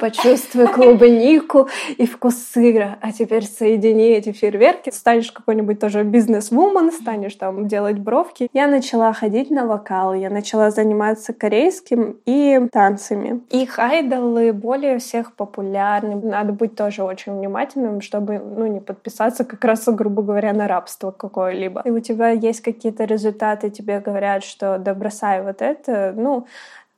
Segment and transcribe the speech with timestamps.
[0.00, 7.34] почувствуй клубнику и вкус сыра, а теперь соедини эти фейерверки, станешь какой-нибудь тоже бизнес-вумен, станешь
[7.34, 8.48] там делать бровки.
[8.52, 13.42] Я начала ходить на вокал, я начала заниматься корейским и танцами.
[13.50, 16.16] Их айдолы более всех популярны.
[16.16, 21.10] Надо быть тоже очень внимательным, чтобы ну, не подписаться как раз, грубо говоря, на рабство
[21.10, 21.82] какое-либо.
[21.84, 26.46] И у тебя есть какие-то результаты, тебе говорят, что да бросай вот это, ну,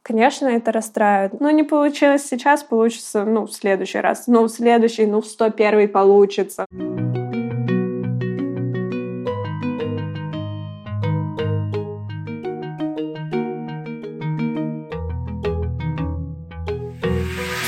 [0.03, 1.41] Конечно, это расстраивает.
[1.41, 4.25] Но не получилось сейчас, получится, ну, в следующий раз.
[4.27, 6.67] Ну, в следующий, ну, в 101 получится.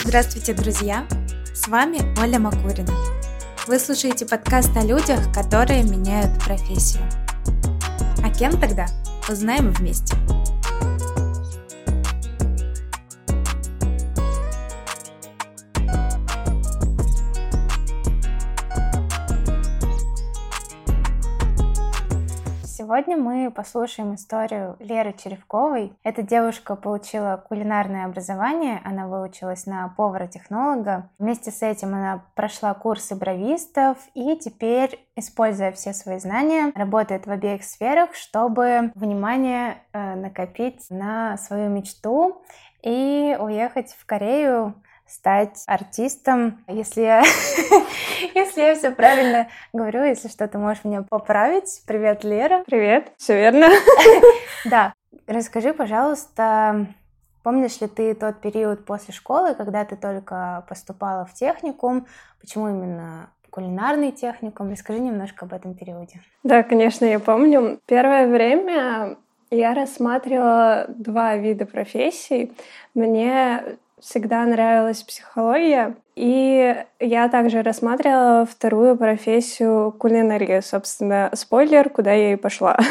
[0.04, 1.04] Здравствуйте, друзья!
[1.54, 2.92] С вами Оля Макурина.
[3.66, 7.02] Вы слушаете подкаст о людях, которые меняют профессию.
[8.24, 8.86] А кем тогда?
[9.28, 10.14] Узнаем вместе.
[22.94, 25.92] Сегодня мы послушаем историю Леры Черевковой.
[26.04, 31.10] Эта девушка получила кулинарное образование, она выучилась на повара-технолога.
[31.18, 37.30] Вместе с этим она прошла курсы бровистов и теперь, используя все свои знания, работает в
[37.32, 42.44] обеих сферах, чтобы внимание э, накопить на свою мечту
[42.84, 44.72] и уехать в Корею
[45.14, 46.64] стать артистом.
[46.68, 47.22] Если я,
[48.34, 51.82] если я все правильно говорю, если что, ты можешь меня поправить.
[51.86, 52.64] Привет, Лера.
[52.66, 53.68] Привет, все верно.
[54.64, 54.94] Да.
[55.26, 56.86] Расскажи, пожалуйста,
[57.42, 62.06] помнишь ли ты тот период после школы, когда ты только поступала в техникум?
[62.40, 64.70] Почему именно кулинарный техникум?
[64.70, 66.20] Расскажи немножко об этом периоде.
[66.42, 67.78] Да, конечно, я помню.
[67.86, 69.16] Первое время
[69.50, 72.52] я рассматривала два вида профессий.
[72.94, 82.32] Мне всегда нравилась психология, и я также рассматривала вторую профессию кулинарии, собственно, спойлер, куда я
[82.32, 82.78] и пошла.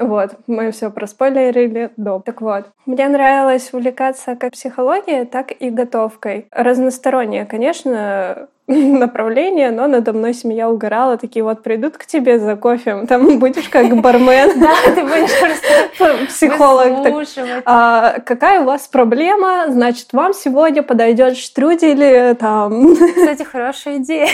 [0.00, 2.18] Вот, мы все проспойлерили до.
[2.18, 6.48] Так вот, мне нравилось увлекаться как психологией, так и готовкой.
[6.50, 13.06] Разносторонняя, конечно, направление, но надо мной семья угорала, такие вот придут к тебе за кофе,
[13.08, 14.60] там будешь как бармен.
[14.60, 17.26] Да, ты будешь психолог.
[17.64, 19.66] А какая у вас проблема?
[19.68, 22.94] Значит, вам сегодня подойдет штрудель там.
[22.94, 24.28] Кстати, хорошая идея.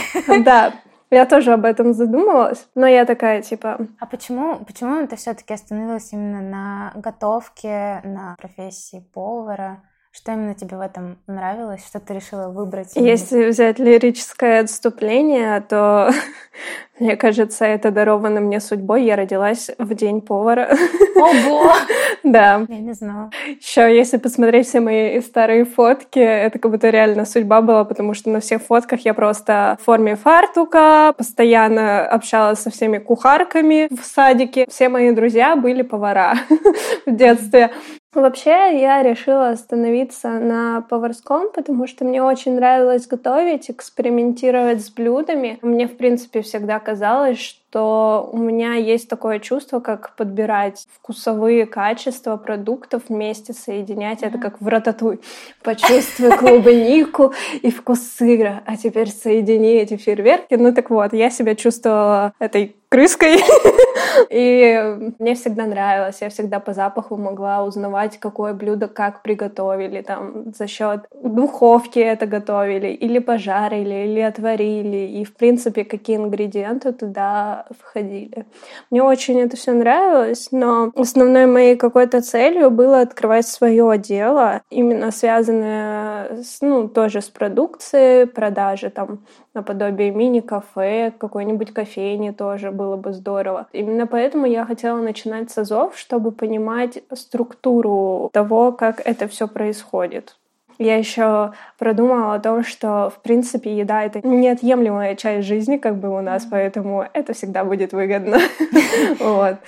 [0.44, 0.72] Да,
[1.10, 3.78] я тоже об этом задумывалась, но я такая, типа...
[4.00, 9.82] А почему, почему ты все таки остановилась именно на готовке, на профессии повара?
[10.16, 11.84] Что именно тебе в этом нравилось?
[11.84, 12.92] Что ты решила выбрать?
[12.94, 16.08] Если взять лирическое отступление, то
[17.00, 19.02] мне кажется, это даровано мне судьбой.
[19.02, 20.70] Я родилась в день повара.
[21.16, 21.72] Ого!
[22.22, 22.64] Да.
[22.70, 23.30] Я не знала.
[23.46, 28.30] Еще если посмотреть все мои старые фотки, это как будто реально судьба была, потому что
[28.30, 34.64] на всех фотках я просто в форме фартука, постоянно общалась со всеми кухарками в садике.
[34.70, 36.36] Все мои друзья были повара
[37.06, 37.72] в детстве.
[38.14, 45.58] Вообще, я решила остановиться на поварском, потому что мне очень нравилось готовить, экспериментировать с блюдами.
[45.62, 52.36] Мне, в принципе, всегда казалось, что у меня есть такое чувство, как подбирать вкусовые качества
[52.36, 54.22] продуктов вместе соединять.
[54.22, 54.28] Mm-hmm.
[54.28, 55.20] Это как в рататуй.
[55.62, 57.32] Почувствуй клубнику
[57.62, 60.54] и вкус сыра, а теперь соедини эти фейерверки.
[60.54, 63.38] Ну так вот, я себя чувствовала этой крыской.
[64.30, 70.54] И мне всегда нравилось, я всегда по запаху могла узнавать, какое блюдо как приготовили, там,
[70.54, 77.66] за счет духовки это готовили, или пожарили, или отварили, и, в принципе, какие ингредиенты туда
[77.80, 78.46] входили.
[78.90, 85.10] Мне очень это все нравилось, но основной моей какой-то целью было открывать свое дело, именно
[85.10, 89.20] связанное с, ну, тоже с продукцией, продажи там
[89.54, 93.68] наподобие мини-кафе, какой-нибудь кофейни тоже было бы здорово.
[93.72, 100.36] Именно поэтому я хотела начинать с азов, чтобы понимать структуру того, как это все происходит.
[100.78, 106.08] Я еще продумала о том, что, в принципе, еда— это неотъемлемая часть жизни, как бы
[106.10, 108.38] у нас, поэтому это всегда будет выгодно.
[109.20, 109.58] Вот.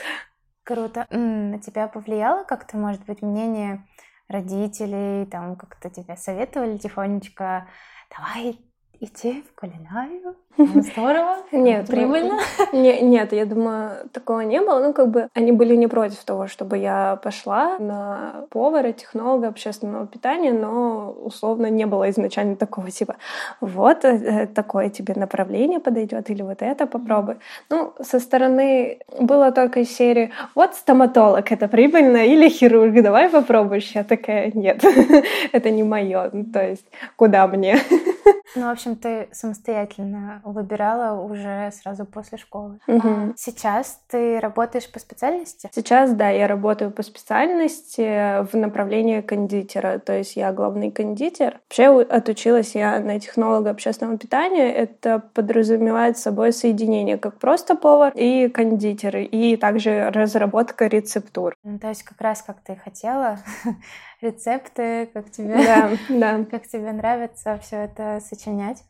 [0.64, 1.06] Круто.
[1.10, 3.86] На тебя повлияло как-то, может быть, мнение
[4.28, 7.68] родителей, там как-то тебя советовали тихонечко,
[8.16, 8.58] давай
[9.00, 10.36] идти в кулинарию?
[10.58, 11.36] Ну, здорово.
[11.52, 12.38] Нет, прибыльно.
[12.72, 14.80] Не, нет, я думаю, такого не было.
[14.80, 20.06] Ну, как бы они были не против того, чтобы я пошла на повара, технолога общественного
[20.06, 23.16] питания, но условно не было изначально такого типа,
[23.60, 27.36] вот э, такое тебе направление подойдет или вот это попробуй.
[27.70, 33.92] Ну, со стороны было только из серии, вот стоматолог, это прибыльно, или хирург, давай попробуешь.
[33.94, 34.82] Я такая, нет,
[35.52, 36.30] это не мое.
[36.32, 37.78] Ну, то есть, куда мне?
[38.54, 42.78] Ну, в общем, ты самостоятельно выбирала уже сразу после школы.
[42.86, 43.08] Угу.
[43.08, 45.68] А сейчас ты работаешь по специальности?
[45.74, 51.60] Сейчас, да, я работаю по специальности в направлении кондитера, то есть я главный кондитер.
[51.68, 54.72] Вообще отучилась я на технолога общественного питания.
[54.72, 61.54] Это подразумевает собой соединение как просто повар и кондитер, и также разработка рецептур.
[61.64, 63.38] Ну, то есть как раз как ты хотела,
[64.26, 66.44] рецепты, как тебе, да, да.
[66.50, 68.84] как тебе нравится все это сочинять.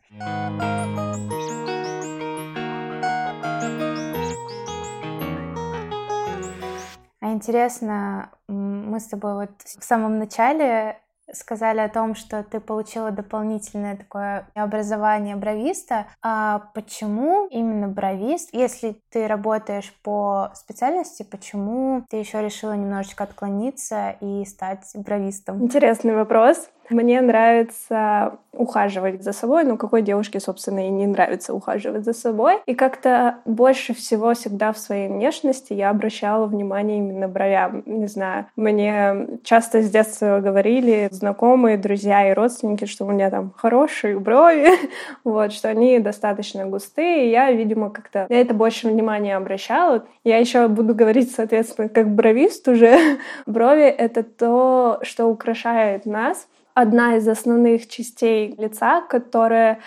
[7.21, 10.99] А интересно, мы с тобой вот в самом начале
[11.37, 16.06] сказали о том, что ты получила дополнительное такое образование бровиста.
[16.23, 18.50] А почему именно бровист?
[18.53, 25.62] Если ты работаешь по специальности, почему ты еще решила немножечко отклониться и стать бровистом?
[25.62, 26.69] Интересный вопрос.
[26.91, 32.59] Мне нравится ухаживать за собой, но какой девушке, собственно, и не нравится ухаживать за собой.
[32.67, 37.83] И как-то больше всего всегда в своей внешности я обращала внимание именно бровям.
[37.87, 43.53] Не знаю, мне часто с детства говорили знакомые, друзья и родственники, что у меня там
[43.56, 44.71] хорошие брови,
[45.25, 50.05] вот, что они достаточно густые, и я, видимо, как-то на это больше внимания обращала.
[50.25, 52.99] Я еще буду говорить, соответственно, как бровист уже.
[53.47, 59.78] Брови— это то, что украшает нас, одна из основных частей лица, которая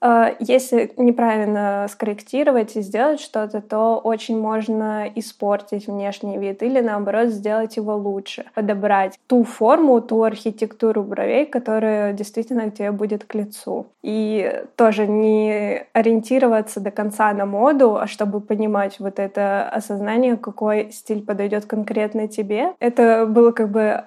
[0.00, 7.28] э, если неправильно скорректировать и сделать что-то, то очень можно испортить внешний вид или наоборот
[7.28, 13.88] сделать его лучше, подобрать ту форму, ту архитектуру бровей, которая действительно тебе будет к лицу.
[14.02, 20.90] И тоже не ориентироваться до конца на моду, а чтобы понимать вот это осознание, какой
[20.90, 22.72] стиль подойдет конкретно тебе.
[22.80, 24.04] Это было как бы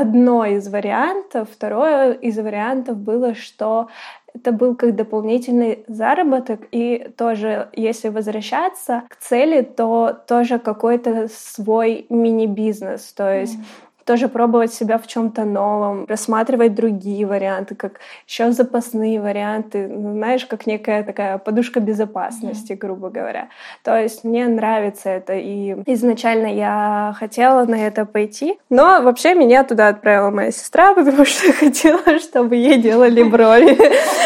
[0.00, 1.48] одно из вариантов.
[1.52, 3.88] Второе из вариантов было, что
[4.34, 12.06] это был как дополнительный заработок, и тоже, если возвращаться к цели, то тоже какой-то свой
[12.08, 13.64] мини-бизнес, то есть mm
[14.10, 20.44] тоже пробовать себя в чем-то новом, рассматривать другие варианты, как еще запасные варианты, ну, знаешь,
[20.46, 22.76] как некая такая подушка безопасности, mm-hmm.
[22.76, 23.50] грубо говоря.
[23.84, 29.62] То есть мне нравится это, и изначально я хотела на это пойти, но вообще меня
[29.62, 33.78] туда отправила моя сестра, потому что хотела, чтобы ей делали брови.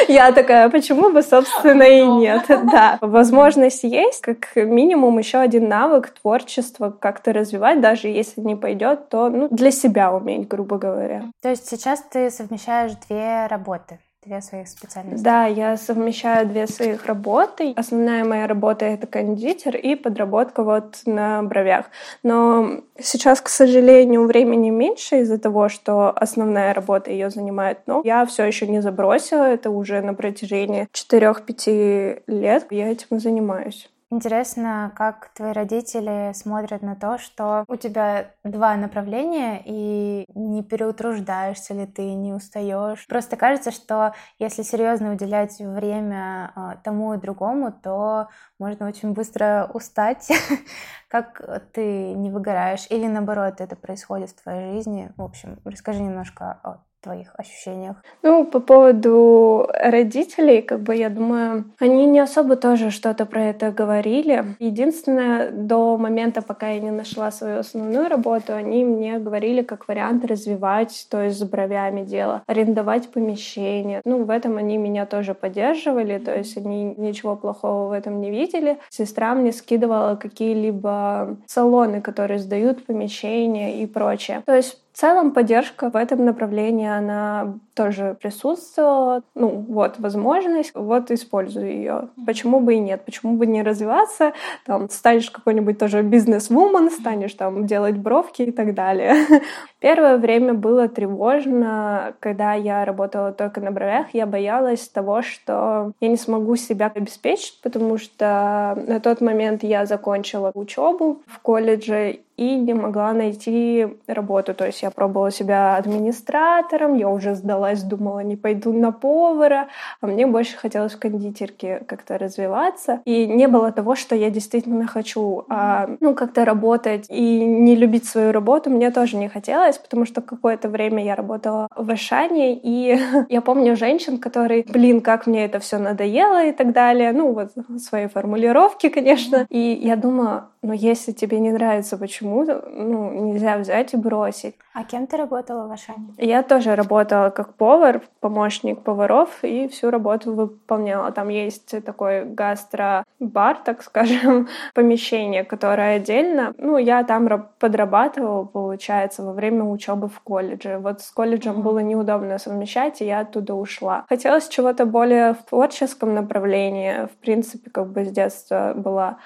[0.08, 2.44] Я такая, почему бы, собственно, и нет.
[2.72, 9.10] Да, возможность есть, как минимум еще один навык творчества как-то развивать, даже если не пойдет,
[9.10, 11.24] то ну, для себя уметь, грубо говоря.
[11.42, 13.98] То есть сейчас ты совмещаешь две работы?
[14.24, 15.22] две своих специальности?
[15.22, 17.72] Да, я совмещаю две своих работы.
[17.76, 21.86] Основная моя работа— это кондитер и подработка вот на бровях.
[22.22, 27.80] Но сейчас, к сожалению, времени меньше из-за того, что основная работа ее занимает.
[27.86, 29.44] Но я все еще не забросила.
[29.44, 33.90] Это уже на протяжении 4-5 лет я этим занимаюсь.
[34.14, 41.75] Интересно, как твои родители смотрят на то, что у тебя два направления, и не переутруждаешься
[41.75, 43.08] ли ты, не устаешь.
[43.08, 48.28] Просто кажется, что если серьезно уделять время а, тому и другому, то
[48.61, 50.31] можно очень быстро устать.
[51.08, 52.87] как ты не выгораешь?
[52.90, 55.12] Или наоборот, это происходит в твоей жизни?
[55.17, 57.96] В общем, расскажи немножко о твоих ощущениях?
[58.22, 63.70] Ну, по поводу родителей, как бы, я думаю, они не особо тоже что-то про это
[63.70, 64.44] говорили.
[64.58, 70.24] Единственное, до момента, пока я не нашла свою основную работу, они мне говорили как вариант
[70.24, 74.00] развивать, то есть с бровями дело, арендовать помещение.
[74.05, 78.31] Ну, в этом они меня тоже поддерживали, то есть они ничего плохого в этом не
[78.31, 78.79] видели.
[78.88, 84.43] Сестра мне скидывала какие-либо салоны, которые сдают помещения и прочее.
[84.46, 89.24] То есть в целом поддержка в этом направлении, она тоже присутствовала.
[89.34, 92.08] Ну, вот возможность, вот использую ее.
[92.24, 93.05] Почему бы и нет?
[93.05, 94.34] Почему бы не развиваться?
[94.65, 99.17] Там станешь какой-нибудь тоже бизнес-вумен, станешь там делать бровки и так далее.
[99.81, 104.06] Первое время было тревожно, когда я работала только на бровях.
[104.13, 109.86] Я боялась того, что я не смогу себя обеспечить, потому что на тот момент я
[109.86, 114.55] закончила учебу в колледже, и не могла найти работу.
[114.55, 119.69] То есть я пробовала себя администратором, я уже сдалась, думала, не пойду на повара,
[120.00, 123.00] а мне больше хотелось в кондитерке как-то развиваться.
[123.05, 128.06] И не было того, что я действительно хочу, а, ну, как-то работать и не любить
[128.06, 132.98] свою работу мне тоже не хотелось, потому что какое-то время я работала в Ашане, и
[133.29, 137.12] я помню женщин, которые, блин, как мне это все надоело и так далее.
[137.12, 139.46] Ну, вот свои формулировки, конечно.
[139.48, 144.54] И я думаю, ну, если тебе не нравится почему-то, ну, нельзя взять и бросить.
[144.72, 146.14] А кем ты работала в Ашане?
[146.19, 151.12] Я тоже работала как повар, помощник поваров, и всю работу выполняла.
[151.12, 156.54] Там есть такой гастробар, так скажем, помещение, которое отдельно.
[156.58, 160.78] Ну, я там подрабатывала, получается, во время учебы в колледже.
[160.78, 164.04] Вот с колледжем было неудобно совмещать, и я оттуда ушла.
[164.08, 167.06] Хотелось чего-то более в творческом направлении.
[167.06, 169.19] В принципе, как бы с детства была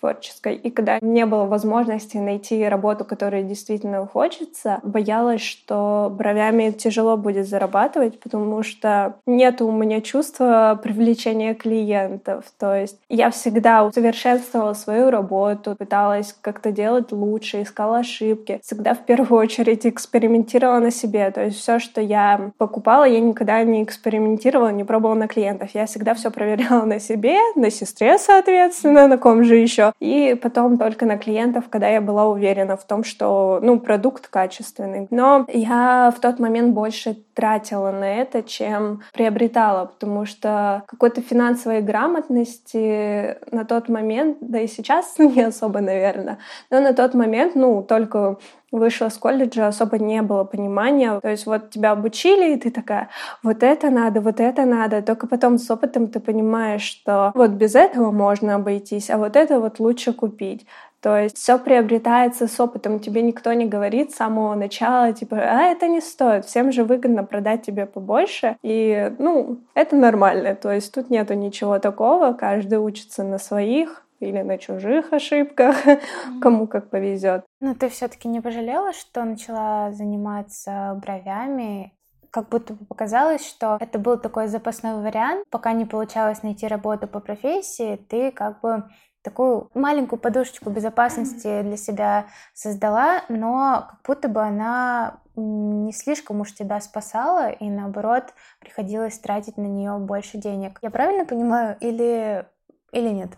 [0.00, 0.56] творческой.
[0.56, 7.48] И когда не было возможности найти работу, которую действительно хочется, боялась, что бровями тяжело будет
[7.48, 12.44] зарабатывать, потому что нет у меня чувства привлечения клиентов.
[12.58, 18.60] То есть я всегда усовершенствовала свою работу, пыталась как-то делать лучше, искала ошибки.
[18.62, 21.30] Всегда в первую очередь экспериментировала на себе.
[21.30, 25.74] То есть все, что я покупала, я никогда не экспериментировала, не пробовала на клиентах.
[25.74, 30.78] Я всегда все проверяла на себе, на сестре, соответственно, на ком же еще и потом
[30.78, 35.06] только на клиентов, когда я была уверена в том, что, ну, продукт качественный.
[35.10, 41.80] Но я в тот момент больше тратила на это, чем приобретала, потому что какой-то финансовой
[41.80, 46.38] грамотности на тот момент, да и сейчас не особо, наверное,
[46.70, 48.36] но на тот момент, ну, только
[48.72, 51.18] вышла с колледжа, особо не было понимания.
[51.20, 53.08] То есть вот тебя обучили, и ты такая,
[53.42, 55.02] вот это надо, вот это надо.
[55.02, 59.58] Только потом с опытом ты понимаешь, что вот без этого можно обойтись, а вот это
[59.58, 60.66] вот лучше купить.
[61.02, 63.00] То есть все приобретается с опытом.
[63.00, 66.44] Тебе никто не говорит с самого начала, типа, а это не стоит.
[66.44, 68.56] Всем же выгодно продать тебе побольше.
[68.62, 70.54] И, ну, это нормально.
[70.54, 72.34] То есть тут нету ничего такого.
[72.34, 75.76] Каждый учится на своих или на чужих ошибках,
[76.42, 77.44] кому как повезет.
[77.60, 81.94] Ну, ты все-таки не пожалела, что начала заниматься бровями?
[82.30, 85.44] Как будто бы показалось, что это был такой запасной вариант.
[85.50, 88.84] Пока не получалось найти работу по профессии, ты как бы
[89.22, 96.52] такую маленькую подушечку безопасности для себя создала, но как будто бы она не слишком уж
[96.54, 100.78] тебя спасала, и наоборот приходилось тратить на нее больше денег.
[100.82, 102.46] Я правильно понимаю или,
[102.92, 103.30] или нет?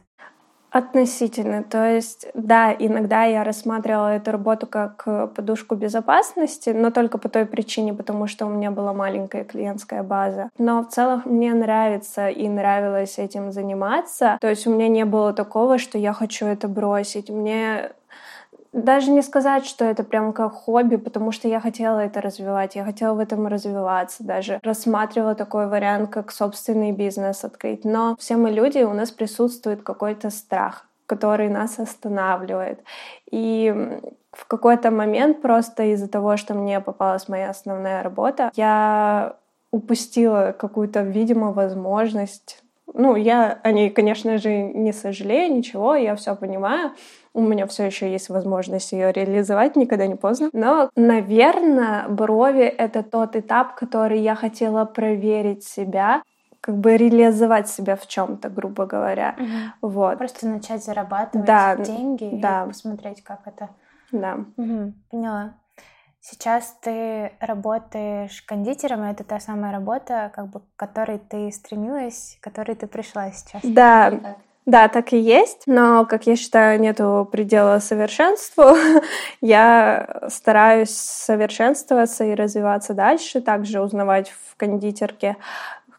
[0.73, 1.62] Относительно.
[1.62, 7.29] То есть, да, иногда я рассматривала эту работу как э, подушку безопасности, но только по
[7.29, 10.49] той причине, потому что у меня была маленькая клиентская база.
[10.57, 14.38] Но в целом мне нравится и нравилось этим заниматься.
[14.41, 17.29] То есть у меня не было такого, что я хочу это бросить.
[17.29, 17.93] Мне
[18.73, 22.85] даже не сказать, что это прям как хобби, потому что я хотела это развивать, я
[22.85, 27.85] хотела в этом развиваться, даже рассматривала такой вариант, как собственный бизнес открыть.
[27.85, 32.81] Но все мы люди, у нас присутствует какой-то страх, который нас останавливает.
[33.31, 34.00] И
[34.33, 39.37] в какой-то момент просто из-за того, что мне попалась моя основная работа, я
[39.71, 42.62] упустила какую-то, видимо, возможность.
[42.95, 46.93] Ну, я о ней, конечно же, не сожалею, ничего, я все понимаю,
[47.35, 50.51] у меня все еще есть возможность ее реализовать, никогда не поздно.
[50.53, 56.23] Но, наверное, брови— это тот этап, который я хотела проверить себя,
[56.61, 59.35] как бы реализовать себя в чем-то, грубо говоря.
[59.39, 59.91] Угу.
[59.91, 60.19] Вот.
[60.19, 62.65] Просто начать зарабатывать да, деньги да.
[62.65, 63.71] и посмотреть, как это.
[64.12, 64.39] Да.
[64.57, 65.55] Угу, поняла.
[66.21, 72.39] Сейчас ты работаешь кондитером, и это та самая работа, как бы, к которой ты стремилась,
[72.41, 73.61] к которой ты пришла сейчас.
[73.65, 74.37] Да.
[74.64, 78.76] Да, так и есть, но, как я считаю, нету предела совершенству.
[79.40, 85.37] я стараюсь совершенствоваться и развиваться дальше, также узнавать в кондитерке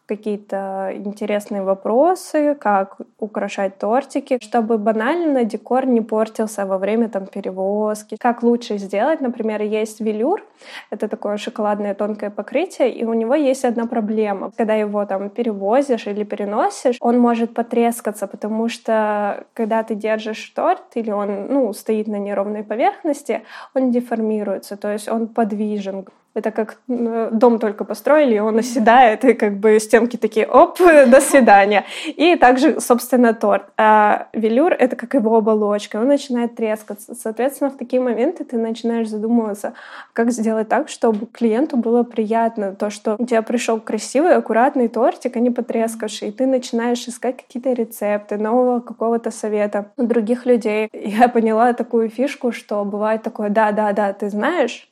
[0.06, 8.16] какие-то интересные вопросы, как украшать тортики, чтобы банально декор не портился во время там перевозки.
[8.18, 10.44] Как лучше сделать, например, есть велюр,
[10.90, 14.50] это такое шоколадное тонкое покрытие, и у него есть одна проблема.
[14.56, 20.82] Когда его там перевозишь или переносишь, он может потрескаться, потому что когда ты держишь торт
[20.94, 23.42] или он ну, стоит на неровной поверхности,
[23.74, 26.04] он деформируется, то есть он подвижен
[26.34, 31.20] Это как дом только построили, и он оседает, и как бы стенки такие, оп, до
[31.20, 31.84] свидания.
[32.06, 33.66] И также, собственно, торт.
[33.76, 37.14] А велюр— это как его оболочка, он начинает трескаться.
[37.14, 39.74] Соответственно, в такие моменты ты начинаешь задумываться,
[40.12, 42.74] как сделать так, чтобы клиенту было приятно.
[42.74, 46.28] То, что у тебя пришел красивый, аккуратный тортик, а не потрескавший.
[46.28, 50.88] И ты начинаешь искать какие-то рецепты, нового какого-то совета у других людей.
[50.92, 54.88] Я поняла такую фишку, что бывает такое, да-да-да, ты знаешь,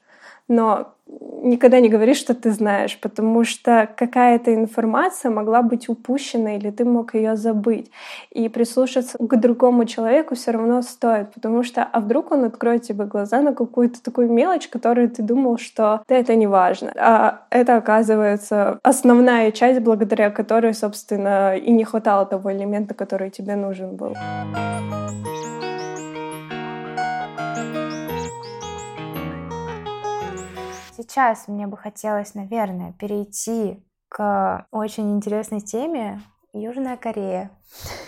[0.48, 0.92] но
[1.42, 6.84] никогда не говори, что ты знаешь, потому что какая-то информация могла быть упущена, или ты
[6.84, 7.90] мог ее забыть.
[8.30, 13.04] И прислушаться к другому человеку все равно стоит, потому что а вдруг он откроет тебе
[13.04, 16.92] глаза на какую-то такую мелочь, которую ты думал, что да, это не важно.
[16.96, 23.56] А это оказывается основная часть, благодаря которой, собственно, и не хватало того элемента, который тебе
[23.56, 24.14] нужен был.
[30.94, 36.20] Сейчас мне бы хотелось, наверное, перейти к очень интересной теме
[36.52, 37.50] Южная Корея.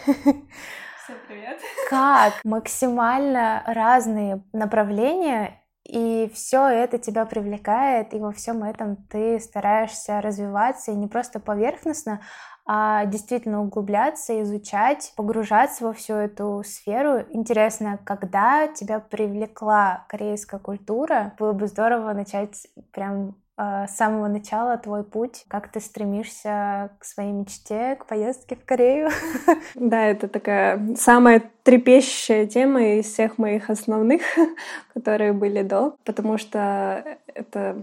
[0.05, 1.59] Всем привет!
[1.89, 10.21] Как максимально разные направления и все это тебя привлекает, и во всем этом ты стараешься
[10.21, 12.21] развиваться и не просто поверхностно,
[12.67, 17.25] а действительно углубляться, изучать, погружаться во всю эту сферу.
[17.31, 21.35] Интересно, когда тебя привлекла корейская культура?
[21.39, 27.05] Было бы здорово начать прям э, с самого начала твой путь, как ты стремишься к
[27.05, 29.11] своей мечте, к поездке в Корею.
[29.75, 34.23] Да, это такая самая трепещущая тема из всех моих основных,
[34.95, 37.83] которые были до, потому что это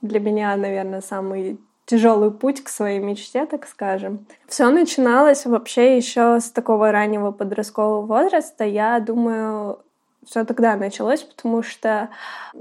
[0.00, 4.26] для меня, наверное, самый тяжелый путь к своей мечте, так скажем.
[4.46, 8.64] Все начиналось вообще еще с такого раннего подросткового возраста.
[8.64, 9.78] Я думаю,
[10.26, 12.08] все тогда началось, потому что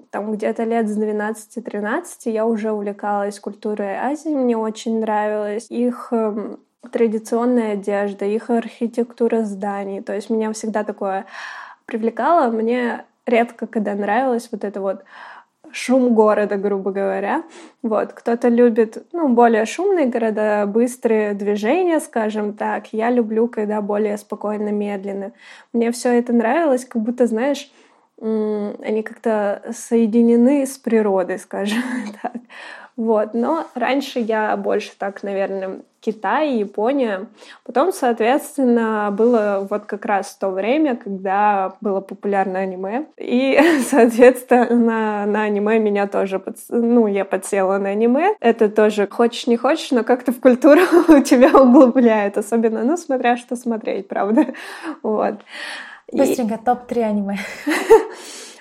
[0.10, 6.60] там где-то лет с 12-13 я уже увлекалась культурой Азии, мне очень нравилась их эм,
[6.92, 10.02] традиционная одежда, их архитектура зданий.
[10.02, 11.26] То есть меня всегда такое
[11.86, 12.52] привлекало.
[12.52, 15.04] Мне редко когда нравилось вот это вот
[15.74, 17.44] шум города, грубо говоря.
[17.82, 22.94] Вот, кто-то любит, ну, более шумные города, быстрые движения, скажем так.
[22.94, 25.34] Я люблю, когда более спокойно, медленно.
[25.74, 27.72] Мне все это нравилось, как будто, знаешь,
[28.22, 31.84] они как-то соединены с природой, скажем
[32.22, 32.36] так.
[32.96, 33.34] Вот.
[33.34, 37.28] Но раньше я больше так, наверное, Китай, Япония.
[37.64, 43.06] Потом, соответственно, было вот как раз то время, когда было популярно аниме.
[43.18, 43.58] И,
[43.90, 46.58] соответственно, на аниме меня тоже, под...
[46.70, 48.36] ну, я подсела на аниме.
[48.42, 50.82] Это тоже хочешь не хочешь, но как-то в культуру
[51.26, 52.38] тебя углубляет.
[52.38, 54.48] Особенно, ну, смотря что смотреть, правда.
[55.04, 55.36] Вот.
[56.12, 56.66] Быстренько, и...
[56.66, 57.38] топ-3 аниме.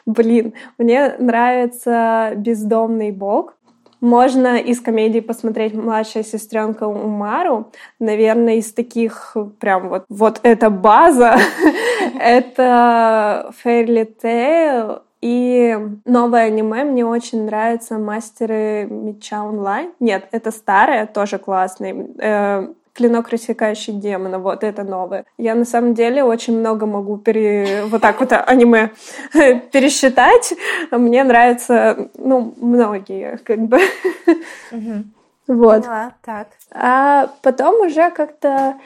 [0.06, 3.54] Блин, мне нравится «Бездомный бог».
[4.02, 7.70] Можно из комедии посмотреть «Младшая сестренка Умару».
[8.00, 11.36] Наверное, из таких прям вот, вот эта база.
[12.20, 19.92] Это Fairy Tail и новое аниме мне очень нравится «Мастеры меча онлайн».
[20.00, 22.08] Нет, это старое, тоже классный.
[22.94, 25.24] Клинок, рассекающий демона, вот это новое.
[25.38, 27.84] Я на самом деле очень много могу пере...
[27.86, 28.90] вот так вот аниме
[29.32, 30.54] пересчитать.
[30.90, 33.80] Мне нравятся, ну, многие, как бы.
[35.48, 35.84] Вот.
[36.22, 36.46] так.
[36.70, 38.76] А потом уже как-то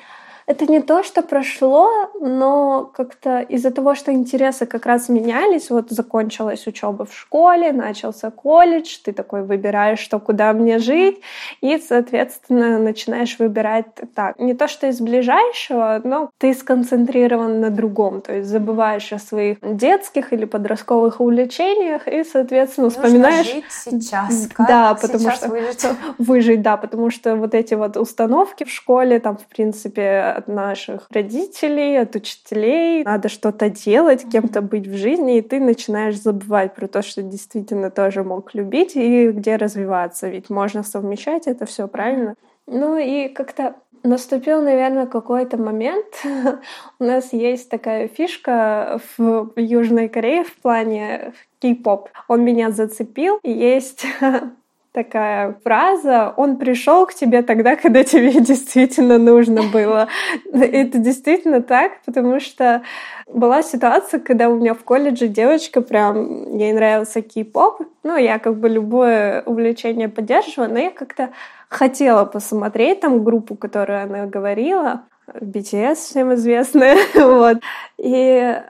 [0.47, 5.91] это не то, что прошло, но как-то из-за того, что интересы как раз менялись, вот
[5.91, 11.21] закончилась учеба в школе, начался колледж, ты такой выбираешь, что куда мне жить,
[11.61, 14.39] и, соответственно, начинаешь выбирать так.
[14.39, 19.59] Не то, что из ближайшего, но ты сконцентрирован на другом, то есть забываешь о своих
[19.63, 23.53] детских или подростковых увлечениях и, соответственно, Нужно вспоминаешь...
[23.53, 24.49] жить сейчас.
[24.55, 25.49] Как да, потому сейчас что...
[25.49, 25.87] Выжить?
[26.19, 31.07] выжить, да, потому что вот эти вот установки в школе, там, в принципе, от наших
[31.11, 33.05] родителей, от учителей.
[33.05, 37.90] Надо что-то делать, кем-то быть в жизни, и ты начинаешь забывать про то, что действительно
[37.90, 40.29] тоже мог любить и где развиваться.
[40.29, 42.35] Ведь можно совмещать это все правильно.
[42.66, 46.07] Ну и как-то наступил, наверное, какой-то момент.
[46.99, 52.09] У нас есть такая фишка в Южной Корее в плане кей-поп.
[52.29, 53.40] Он меня зацепил.
[53.42, 54.07] Есть
[54.97, 60.09] такая фраза «он пришел к тебе тогда, когда тебе действительно нужно было».
[60.53, 62.83] Это действительно так, потому что
[63.27, 68.57] была ситуация, когда у меня в колледже девочка прям, ей нравился кей-поп, ну, я как
[68.57, 71.29] бы любое увлечение поддерживала, но я как-то
[71.69, 77.59] хотела посмотреть там группу, которую она говорила, BTS всем известная, вот,
[77.99, 78.63] и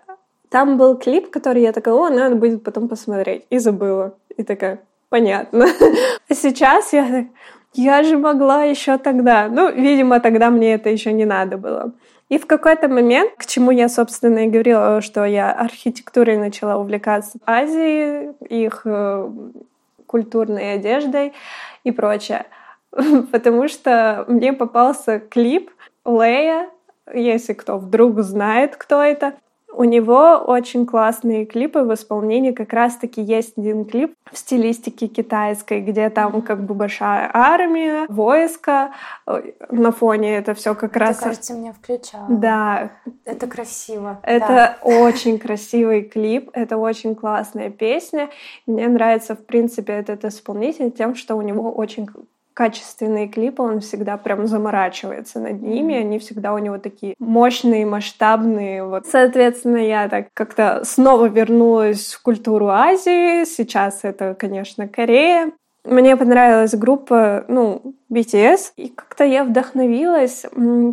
[0.51, 4.15] там был клип, который я такая, о, надо будет потом посмотреть, и забыла.
[4.37, 5.67] И такая, понятно.
[6.29, 7.27] А сейчас я
[7.77, 9.49] я же могла еще тогда.
[9.49, 11.93] Ну, видимо, тогда мне это еще не надо было.
[12.31, 17.39] И в какой-то момент, к чему я, собственно, и говорила, что я архитектурой начала увлекаться
[17.45, 19.31] Азии, их э,
[20.07, 21.35] культурной одеждой
[21.85, 22.47] и прочее.
[23.31, 25.71] Потому что мне попался клип
[26.05, 26.71] Лея,
[27.13, 29.35] если кто вдруг знает, кто это.
[29.77, 32.53] У него очень классные клипы в исполнении.
[32.53, 38.93] Как раз-таки есть один клип в стилистике китайской, где там как бы большая армия, войско.
[39.71, 41.19] На фоне это все как Ты, раз...
[41.19, 42.27] кажется, меня включала.
[42.29, 42.91] Да.
[43.27, 44.19] Это красиво.
[44.23, 44.79] Это да.
[44.83, 48.31] очень красивый клип, это очень классная песня.
[48.67, 52.09] Мне нравится, в принципе, этот исполнитель тем, что у него очень
[52.57, 58.83] качественные клипы, он всегда прям заморачивается над ними, они всегда у него такие мощные, масштабные.
[58.83, 59.07] Вот.
[59.07, 63.45] Соответственно, я так как-то снова вернулась в культуру Азии.
[63.45, 65.53] Сейчас это, конечно, Корея.
[65.85, 70.45] Мне понравилась группа, ну, BTS, и как-то я вдохновилась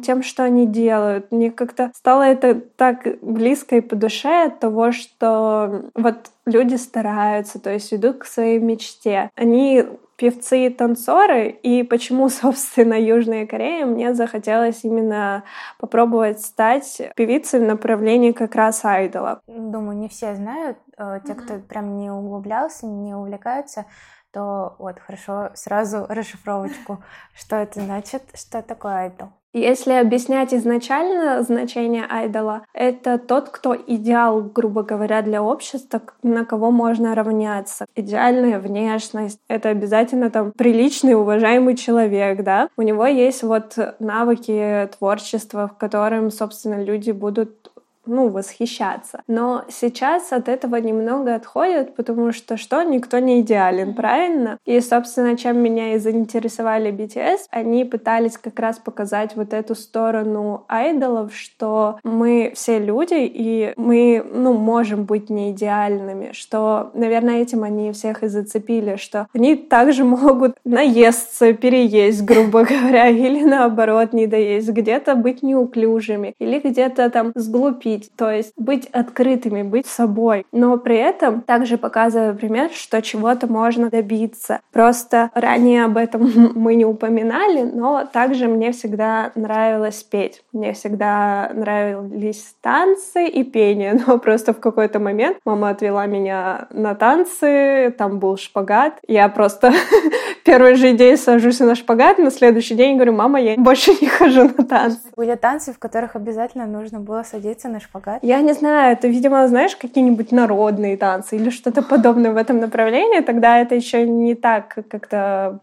[0.05, 1.31] тем, что они делают.
[1.31, 7.59] Мне как-то стало это так близко и по душе от того, что вот люди стараются,
[7.59, 9.31] то есть идут к своей мечте.
[9.35, 9.83] Они
[10.15, 15.43] певцы и танцоры, и почему, собственно, Южная Корея, мне захотелось именно
[15.79, 19.41] попробовать стать певицей в направлении как раз айдола.
[19.47, 23.85] Думаю, не все знают, э, те, кто прям не углублялся, не увлекаются,
[24.31, 27.03] то вот хорошо сразу расшифровочку,
[27.35, 29.29] что это значит, что такое айдол.
[29.53, 36.71] Если объяснять изначально значение айдола, это тот, кто идеал, грубо говоря, для общества, на кого
[36.71, 37.85] можно равняться.
[37.95, 42.67] Идеальная внешность— это обязательно там приличный, уважаемый человек, да.
[42.77, 47.62] У него есть вот навыки творчества, в котором, собственно, люди будут
[48.05, 49.21] ну, восхищаться.
[49.27, 52.83] Но сейчас от этого немного отходят, потому что что?
[52.83, 54.57] Никто не идеален, правильно?
[54.65, 60.65] И, собственно, чем меня и заинтересовали BTS, они пытались как раз показать вот эту сторону
[60.67, 67.63] айдолов, что мы все люди, и мы, ну, можем быть не идеальными, что, наверное, этим
[67.63, 74.27] они всех и зацепили, что они также могут наесться, переесть, грубо говоря, или наоборот не
[74.27, 80.45] доесть, где-то быть неуклюжими, или где-то там сглупить, говорить, то есть быть открытыми, быть собой,
[80.51, 84.61] но при этом также показывая пример, что чего-то можно добиться.
[84.71, 90.43] Просто ранее об этом мы не упоминали, но также мне всегда нравилось петь.
[90.53, 96.95] Мне всегда нравились танцы и пение, но просто в какой-то момент мама отвела меня на
[96.95, 98.99] танцы, там был шпагат.
[99.07, 99.73] Я просто
[100.45, 104.43] первый же день сажусь на шпагат, на следующий день говорю, мама, я больше не хожу
[104.57, 104.99] на танцы.
[105.15, 108.19] Были танцы, в которых обязательно нужно было садиться на шпагат?
[108.21, 113.21] Я не знаю, это, видимо, знаешь, какие-нибудь народные танцы или что-то подобное в этом направлении,
[113.21, 115.59] тогда это еще не так как-то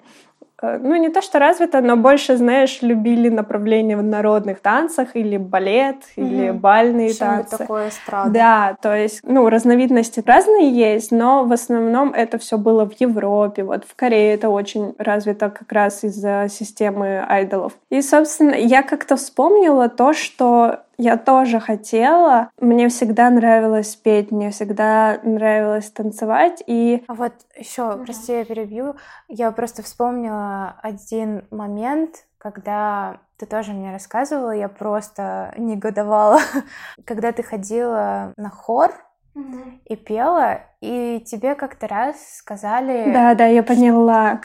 [0.63, 5.37] Э, ну, не то что развито, но больше, знаешь, любили направление в народных танцах или
[5.37, 6.27] балет, угу.
[6.27, 7.59] или бальные танцы.
[7.59, 8.31] такое эстрада.
[8.31, 13.65] Да, то есть, ну, разновидности разные есть, но в основном это все было в Европе,
[13.65, 17.73] вот в Корее это очень развито как раз из-за системы айдолов.
[17.91, 22.51] И, собственно, я как-то вспомнила то, что я тоже хотела.
[22.61, 26.63] Мне всегда нравилось петь, мне всегда нравилось танцевать.
[26.67, 28.05] И а вот еще, mm-hmm.
[28.05, 28.97] прости, я перебью.
[29.27, 36.41] Я просто вспомнила один момент, когда ты тоже мне рассказывала, я просто негодовала,
[37.07, 38.93] когда ты ходила на хор
[39.35, 39.81] mm-hmm.
[39.87, 43.13] и пела, и тебе как-то раз сказали...
[43.13, 44.41] Да, да, я поняла.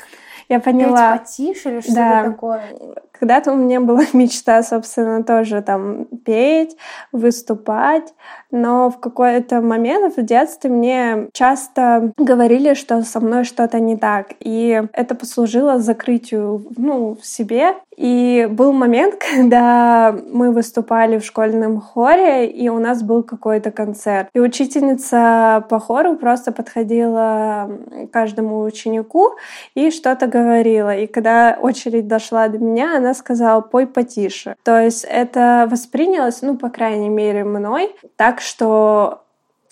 [0.50, 1.14] Я поняла.
[1.14, 2.24] Петь потише или что-то да.
[2.24, 2.64] такое?
[3.20, 6.76] Когда-то у меня была мечта, собственно, тоже там петь,
[7.12, 8.14] выступать,
[8.52, 14.34] но в какой-то момент в детстве мне часто говорили, что со мной что-то не так,
[14.40, 17.76] и это послужило закрытию, ну, в себе.
[17.96, 24.30] И был момент, когда мы выступали в школьном хоре, и у нас был какой-то концерт.
[24.34, 27.70] И учительница по хору просто подходила
[28.12, 29.36] каждому ученику
[29.76, 30.96] и что-то говорила.
[30.96, 34.56] И когда очередь дошла до меня, она сказала, пой потише.
[34.64, 39.22] То есть это воспринялось, ну, по крайней мере, мной, так что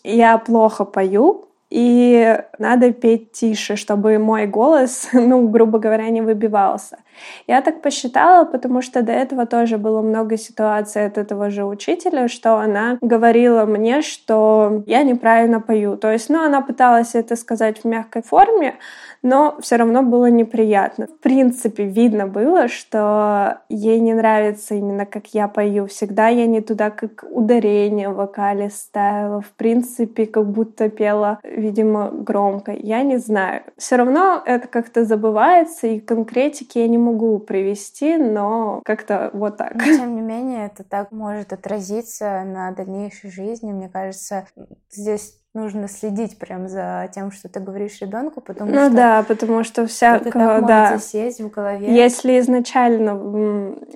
[0.03, 6.99] я плохо пою, и надо петь тише, чтобы мой голос, ну, грубо говоря, не выбивался.
[7.47, 12.27] Я так посчитала, потому что до этого тоже было много ситуаций от этого же учителя,
[12.27, 15.97] что она говорила мне, что я неправильно пою.
[15.97, 18.75] То есть, ну, она пыталась это сказать в мягкой форме,
[19.23, 21.07] но все равно было неприятно.
[21.07, 25.87] В принципе, видно было, что ей не нравится именно как я пою.
[25.87, 29.41] Всегда я не туда, как ударение в вокале ставила.
[29.41, 32.71] В принципе, как будто пела видимо, громко.
[32.71, 33.63] Я не знаю.
[33.77, 39.75] Все равно это как-то забывается, и конкретики я не могу привести, но как-то вот так.
[39.75, 43.71] Но, тем не менее, это так может отразиться на дальнейшей жизни.
[43.71, 44.47] Мне кажется,
[44.89, 48.89] здесь нужно следить прям за тем, что ты говоришь ребенку, потому ну, что...
[48.89, 50.97] Ну да, потому что всякого, да.
[50.97, 51.93] сесть в голове.
[51.93, 53.11] Если изначально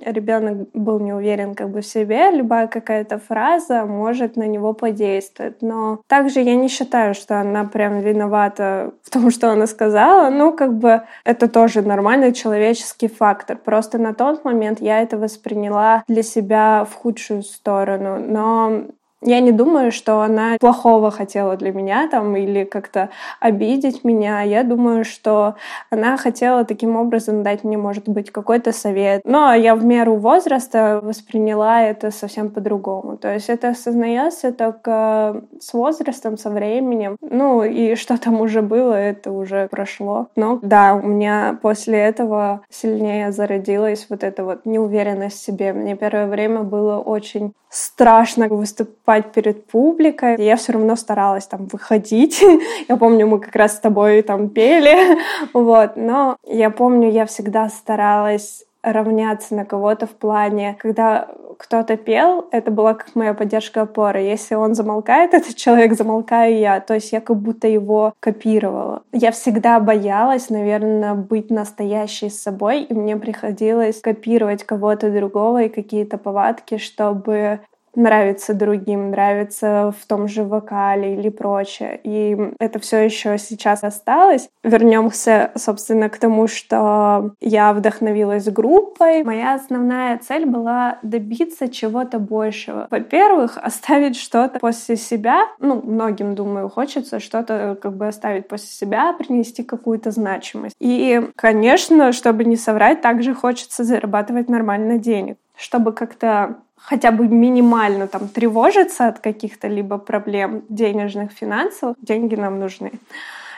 [0.04, 5.60] ребенок был не уверен как бы в себе, любая какая-то фраза может на него подействовать.
[5.60, 10.30] Но также я не считаю, что она прям виновата в том, что она сказала.
[10.30, 13.56] Ну, как бы это тоже нормальный человеческий фактор.
[13.56, 18.18] Просто на тот момент я это восприняла для себя в худшую сторону.
[18.20, 18.84] Но
[19.22, 24.42] я не думаю, что она плохого хотела для меня там или как-то обидеть меня.
[24.42, 25.56] Я думаю, что
[25.90, 29.22] она хотела таким образом дать мне, может быть, какой-то совет.
[29.24, 33.16] Но я в меру возраста восприняла это совсем по-другому.
[33.16, 37.16] То есть это осознается только с возрастом, со временем.
[37.20, 40.28] Ну и что там уже было, это уже прошло.
[40.36, 45.72] Но да, у меня после этого сильнее зародилась вот эта вот неуверенность в себе.
[45.72, 50.36] Мне первое время было очень страшно выступать перед публикой.
[50.38, 52.42] Я все равно старалась там выходить.
[52.88, 55.18] я помню, мы как раз с тобой там пели.
[55.52, 55.96] вот.
[55.96, 62.70] Но я помню, я всегда старалась равняться на кого-то в плане, когда кто-то пел, это
[62.70, 64.20] была как моя поддержка опора.
[64.20, 66.80] Если он замолкает, этот человек, замолкаю я.
[66.80, 69.02] То есть я как будто его копировала.
[69.12, 75.68] Я всегда боялась, наверное, быть настоящей с собой, и мне приходилось копировать кого-то другого и
[75.68, 77.60] какие-то повадки, чтобы
[77.94, 82.00] нравится другим, нравится в том же вокале или прочее.
[82.02, 84.48] И это все еще сейчас осталось.
[84.62, 89.24] Вернемся, собственно, к тому, что я вдохновилась группой.
[89.24, 92.86] Моя основная цель была добиться чего-то большего.
[92.90, 95.46] Во-первых, оставить что-то после себя.
[95.58, 100.76] Ну, многим, думаю, хочется что-то как бы оставить после себя, принести какую-то значимость.
[100.78, 108.06] И, конечно, чтобы не соврать, также хочется зарабатывать нормально денег чтобы как-то хотя бы минимально
[108.06, 112.92] там тревожиться от каких-то либо проблем денежных, финансовых, деньги нам нужны.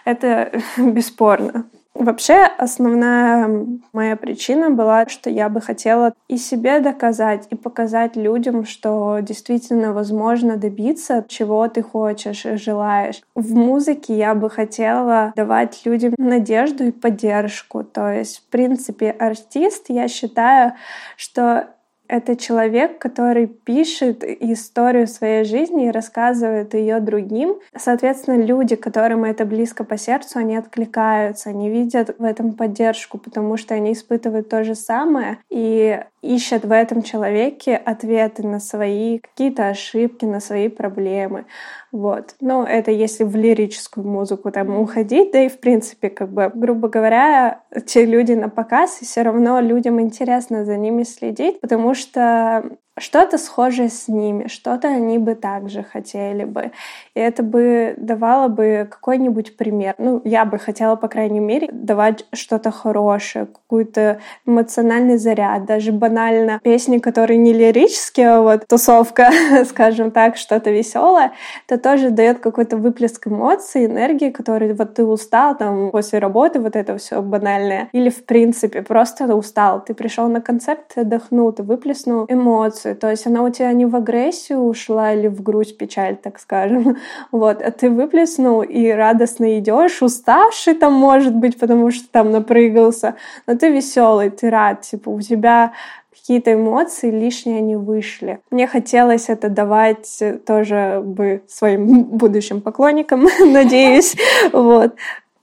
[0.04, 1.64] Это бесспорно.
[1.92, 8.64] Вообще, основная моя причина была, что я бы хотела и себе доказать, и показать людям,
[8.64, 13.20] что действительно возможно добиться, чего ты хочешь и желаешь.
[13.34, 17.82] В музыке я бы хотела давать людям надежду и поддержку.
[17.82, 20.74] То есть, в принципе, артист, я считаю,
[21.16, 21.70] что
[22.10, 27.60] это человек, который пишет историю своей жизни и рассказывает ее другим.
[27.76, 33.56] Соответственно, люди, которым это близко по сердцу, они откликаются, они видят в этом поддержку, потому
[33.56, 39.68] что они испытывают то же самое и ищут в этом человеке ответы на свои какие-то
[39.68, 41.46] ошибки, на свои проблемы.
[41.92, 42.34] Вот.
[42.40, 46.88] Но это если в лирическую музыку там уходить, да и в принципе, как бы, грубо
[46.88, 52.64] говоря, те люди на показ, и все равно людям интересно за ними следить, потому что
[53.00, 56.70] что-то схожее с ними, что-то они бы также хотели бы.
[57.14, 59.94] И это бы давало бы какой-нибудь пример.
[59.98, 66.60] Ну, я бы хотела, по крайней мере, давать что-то хорошее, какой-то эмоциональный заряд, даже банально
[66.62, 69.30] песни, которые не лирические, а вот тусовка,
[69.64, 71.32] скажем так, что-то веселое,
[71.66, 76.76] это тоже дает какой-то выплеск эмоций, энергии, который вот ты устал там после работы, вот
[76.76, 81.62] это все банальное, или в принципе просто устал, ты пришел на концерт, ты отдохнул, ты
[81.62, 82.94] выплеснул эмоции, эмоции.
[82.94, 86.96] То есть она у тебя не в агрессию ушла или в грусть, печаль, так скажем.
[87.32, 93.14] Вот, а ты выплеснул и радостно идешь, уставший там, может быть, потому что там напрыгался,
[93.46, 95.72] но ты веселый, ты рад, типа у тебя
[96.12, 98.38] какие-то эмоции лишние не вышли.
[98.50, 104.16] Мне хотелось это давать тоже бы своим будущим поклонникам, надеюсь,
[104.52, 104.94] вот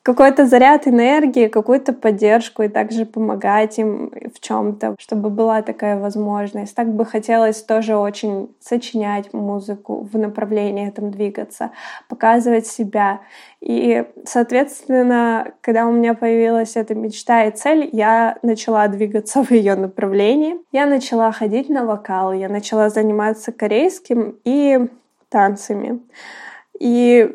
[0.07, 6.73] какой-то заряд энергии, какую-то поддержку и также помогать им в чем-то, чтобы была такая возможность.
[6.73, 11.71] Так бы хотелось тоже очень сочинять музыку, в направлении этом двигаться,
[12.07, 13.19] показывать себя.
[13.59, 19.75] И, соответственно, когда у меня появилась эта мечта и цель, я начала двигаться в ее
[19.75, 20.55] направлении.
[20.71, 24.87] Я начала ходить на вокал, я начала заниматься корейским и
[25.27, 25.99] танцами.
[26.79, 27.29] И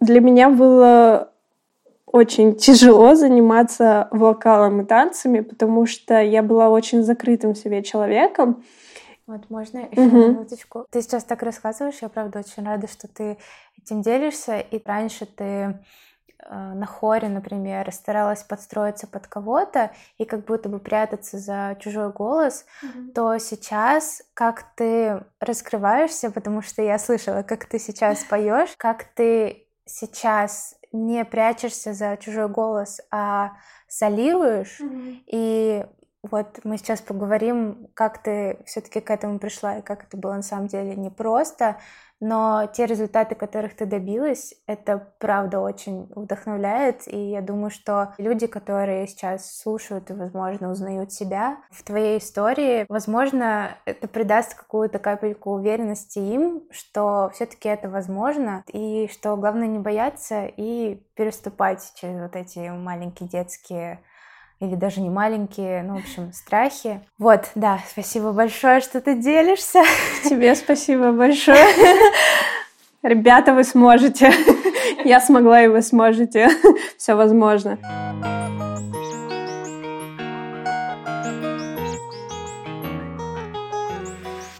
[0.00, 1.30] для меня было
[2.14, 8.62] очень тяжело заниматься вокалом и танцами, потому что я была очень закрытым себе человеком.
[9.26, 10.16] Вот, можно еще угу.
[10.28, 10.86] минуточку?
[10.90, 13.36] Ты сейчас так рассказываешь, я правда очень рада, что ты
[13.82, 14.60] этим делишься.
[14.60, 15.74] И раньше ты э,
[16.50, 22.64] на хоре, например, старалась подстроиться под кого-то и как будто бы прятаться за чужой голос,
[22.84, 29.02] mm то сейчас как ты раскрываешься, потому что я слышала, как ты сейчас поешь, как
[29.02, 33.56] ты сейчас не прячешься за чужой голос, а
[33.88, 35.22] солируешь, mm-hmm.
[35.26, 35.86] и
[36.30, 40.42] вот мы сейчас поговорим, как ты все-таки к этому пришла и как это было на
[40.42, 41.76] самом деле непросто,
[42.20, 48.46] но те результаты, которых ты добилась, это правда очень вдохновляет, и я думаю, что люди,
[48.46, 55.50] которые сейчас слушают и, возможно, узнают себя в твоей истории, возможно, это придаст какую-то капельку
[55.50, 62.36] уверенности им, что все-таки это возможно, и что главное не бояться и переступать через вот
[62.36, 64.00] эти маленькие детские
[64.60, 67.00] или даже не маленькие, ну, в общем, страхи.
[67.18, 69.82] Вот, да, спасибо большое, что ты делишься.
[70.24, 71.64] Тебе спасибо большое.
[73.02, 74.32] Ребята, вы сможете.
[75.04, 76.48] Я смогла, и вы сможете.
[76.96, 77.78] Все возможно.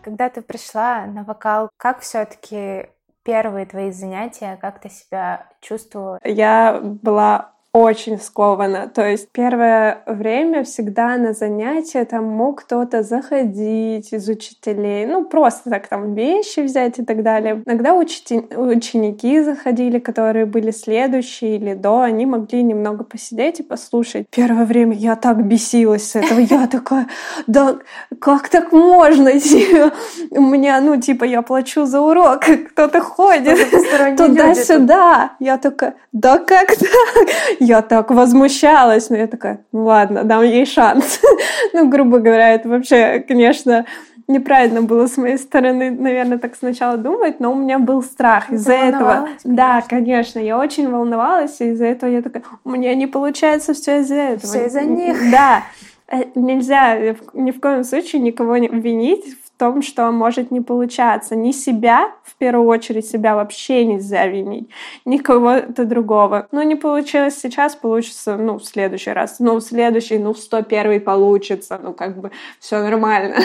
[0.03, 2.91] Когда ты пришла на вокал, как все-таки
[3.23, 6.19] первые твои занятия, как ты себя чувствовала?
[6.23, 8.89] Я была очень сковано.
[8.95, 15.71] То есть первое время всегда на занятия там мог кто-то заходить из учителей, ну просто
[15.71, 17.65] так там вещи взять и так далее.
[17.67, 18.39] Иногда учти...
[18.57, 24.27] ученики заходили, которые были следующие или до, они могли немного посидеть и послушать.
[24.31, 26.39] Первое время я так бесилась с этого.
[26.39, 27.09] Я такая,
[27.49, 27.79] да
[28.21, 29.31] как так можно?
[30.31, 33.59] У меня, ну типа, я плачу за урок, кто-то ходит
[34.17, 35.33] туда-сюда.
[35.41, 37.64] Я такая, да как так?
[37.65, 41.21] Я так возмущалась, но я такая, ну ладно, дам ей шанс.
[41.73, 43.87] ну, грубо говоря, это вообще, конечно,
[44.29, 48.73] неправильно было с моей стороны, наверное, так сначала думать, но у меня был страх из-за
[48.73, 49.27] этого.
[49.27, 49.55] Конечно.
[49.55, 54.01] Да, конечно, я очень волновалась, и из-за этого я такая, у меня не получается все
[54.01, 54.53] из-за этого.
[54.53, 55.17] Все из-за них.
[55.31, 55.63] Да.
[56.09, 59.25] Э, нельзя ни в коем случае никого не винить
[59.59, 61.37] том, что может не получаться.
[61.37, 64.69] Ни себя, в первую очередь, себя вообще нельзя винить,
[65.05, 66.49] ни кого-то другого.
[66.53, 69.37] Ну, не получилось сейчас, получится, ну, в следующий раз.
[69.39, 71.81] Ну, в следующий, ну, в 101 получится.
[71.83, 73.37] Ну, как бы все нормально.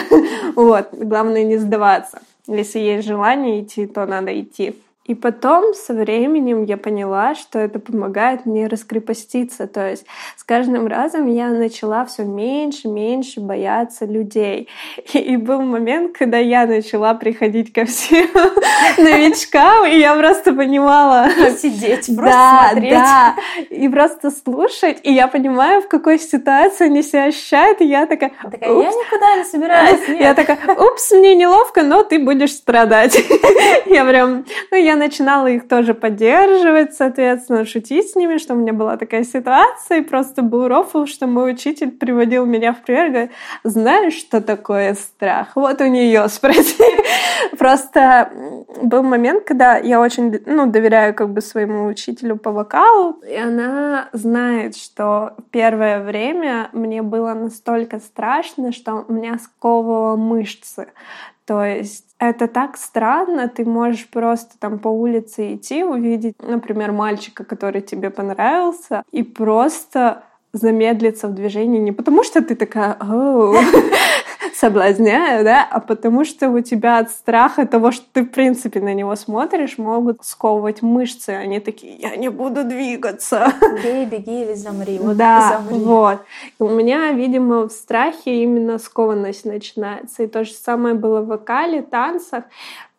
[0.56, 0.88] Вот.
[0.92, 2.20] Главное не сдаваться.
[2.46, 4.74] Если есть желание идти, то надо идти.
[5.10, 9.66] И потом со временем я поняла, что это помогает мне раскрепоститься.
[9.66, 14.68] То есть с каждым разом я начала все меньше, меньше бояться людей.
[15.12, 18.28] И, был момент, когда я начала приходить ко всем
[18.98, 21.28] новичкам, и я просто понимала...
[21.58, 22.92] Сидеть, просто да, смотреть.
[22.92, 23.34] Да,
[23.68, 25.00] и просто слушать.
[25.02, 28.30] И я понимаю, в какой ситуации они себя ощущают, и я такая...
[28.48, 30.00] такая я никуда не собираюсь.
[30.20, 33.18] Я такая, упс, мне неловко, но ты будешь страдать.
[33.86, 34.44] Я прям...
[34.70, 39.24] Ну, я начинала их тоже поддерживать, соответственно, шутить с ними, что у меня была такая
[39.24, 43.30] ситуация, и просто был рофл, что мой учитель приводил меня в пример, говорит,
[43.64, 45.48] знаешь, что такое страх?
[45.56, 46.84] Вот у нее спроси.
[47.58, 48.30] Просто
[48.82, 54.08] был момент, когда я очень ну, доверяю как бы своему учителю по вокалу, и она
[54.12, 60.88] знает, что первое время мне было настолько страшно, что меня сковывало мышцы.
[61.46, 67.44] То есть это так странно, ты можешь просто там по улице идти, увидеть, например, мальчика,
[67.44, 72.96] который тебе понравился, и просто замедлиться в движении не потому, что ты такая
[74.54, 78.94] соблазняю, да, а потому что у тебя от страха того, что ты в принципе на
[78.94, 81.30] него смотришь, могут сковывать мышцы.
[81.30, 83.52] Они такие, я не буду двигаться.
[83.82, 84.98] Бей, беги или замри.
[84.98, 85.84] Вот да, замри.
[85.84, 86.20] вот.
[86.58, 90.22] И у меня, видимо, в страхе именно скованность начинается.
[90.22, 92.44] И то же самое было в вокале, танцах.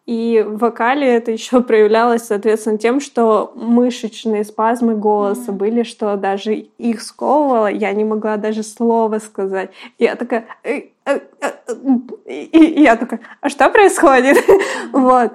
[0.06, 5.56] И в вокале это еще проявлялось, соответственно, тем, что мышечные спазмы голоса mm-hmm.
[5.56, 9.72] были, что даже их сковывало, я не могла даже слова сказать.
[10.00, 10.46] Я такая...
[10.64, 14.38] «Э, э, э, и я такая, а что происходит?
[14.92, 15.34] Вот.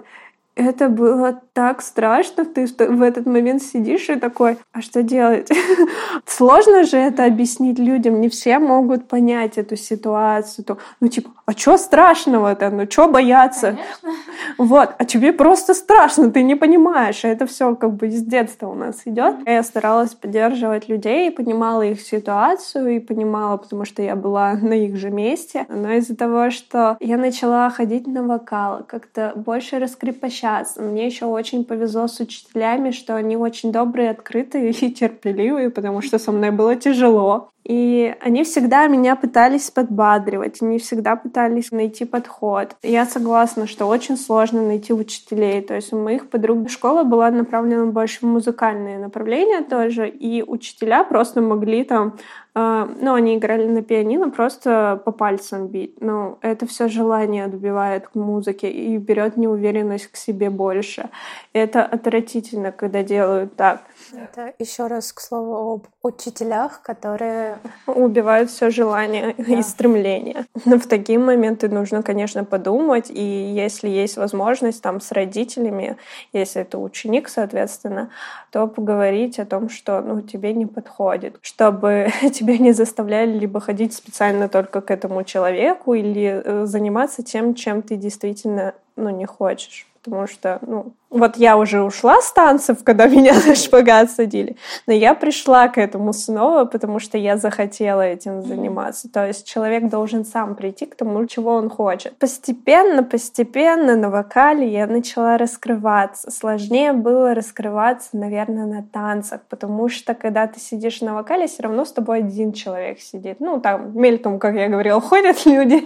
[0.57, 5.50] Это было так страшно, ты в этот момент сидишь и такой, а что делать?
[6.26, 10.64] Сложно же это объяснить людям, не все могут понять эту ситуацию.
[11.00, 12.70] Ну типа, а что страшного-то?
[12.70, 13.76] Ну что бояться?
[14.02, 14.22] Конечно.
[14.58, 17.24] Вот, а тебе просто страшно, ты не понимаешь.
[17.24, 19.36] Это все как бы с детства у нас идет.
[19.46, 24.96] Я старалась поддерживать людей, понимала их ситуацию и понимала, потому что я была на их
[24.96, 25.66] же месте.
[25.68, 30.82] Но из-за того, что я начала ходить на вокал, как-то больше раскрепощаться.
[30.82, 36.18] Мне еще очень повезло с учителями, что они очень добрые, открытые и терпеливые, потому что
[36.18, 37.50] со мной было тяжело.
[37.68, 42.76] И они всегда меня пытались подбадривать, они всегда пытались найти подход.
[42.83, 45.62] Я согласна, что очень сложно найти учителей.
[45.62, 51.02] То есть у моих подруг школа была направлена больше в музыкальные направления тоже, и учителя
[51.02, 52.14] просто могли там
[52.59, 56.00] А, ну, они играли на пианино, просто по пальцам бить.
[56.00, 61.11] Ну, это все желание отбивает к музыке и берет неуверенность к себе больше.
[61.52, 63.83] Это отвратительно, когда делают так.
[64.16, 69.44] Это еще раз к слову об учителях, которые убивают все желание да.
[69.44, 70.46] и стремление.
[70.64, 75.96] Но в такие моменты нужно, конечно, подумать, и если есть возможность там с родителями,
[76.33, 78.11] если это ученик, соответственно,
[78.50, 83.95] то поговорить о том, что ну, тебе не подходит, чтобы тебя не заставляли либо ходить
[83.95, 89.86] специально только к этому человеку или э, заниматься тем, чем ты действительно ну, не хочешь
[90.07, 94.92] потому что, ну, вот я уже ушла с танцев, когда меня на шпагат садили, но
[94.92, 99.11] я пришла к этому снова, потому что я захотела этим заниматься.
[99.11, 102.16] То есть человек должен сам прийти к тому, чего он хочет.
[102.18, 106.30] Постепенно, постепенно на вокале я начала раскрываться.
[106.30, 111.84] Сложнее было раскрываться, наверное, на танцах, потому что когда ты сидишь на вокале, все равно
[111.84, 113.40] с тобой один человек сидит.
[113.40, 115.82] Ну, там мельком, как я говорила, ходят люди,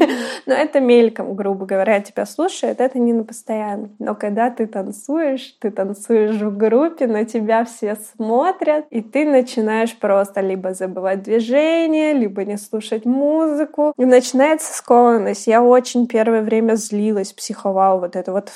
[0.47, 3.91] но это мельком, грубо говоря, тебя слушает, это не на постоянно.
[3.99, 5.10] Но когда ты танцуешь,
[5.59, 12.13] ты танцуешь в группе, на тебя все смотрят, и ты начинаешь просто либо забывать движение,
[12.13, 13.93] либо не слушать музыку.
[13.97, 15.47] И начинается скованность.
[15.47, 18.51] Я очень первое время злилась, психовала вот это вот,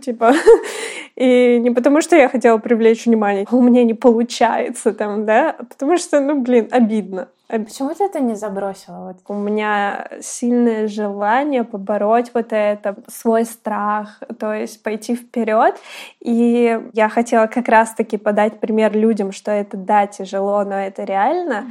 [0.00, 0.34] типа,
[1.16, 5.64] и не потому, что я хотела привлечь внимание, у меня не получается там, да, а
[5.64, 7.28] потому что, ну, блин, обидно.
[7.54, 9.06] А почему ты это не забросила?
[9.06, 9.16] Вот?
[9.28, 15.76] У меня сильное желание побороть вот это, свой страх, то есть пойти вперед.
[16.20, 21.66] И я хотела как раз-таки подать пример людям, что это да, тяжело, но это реально.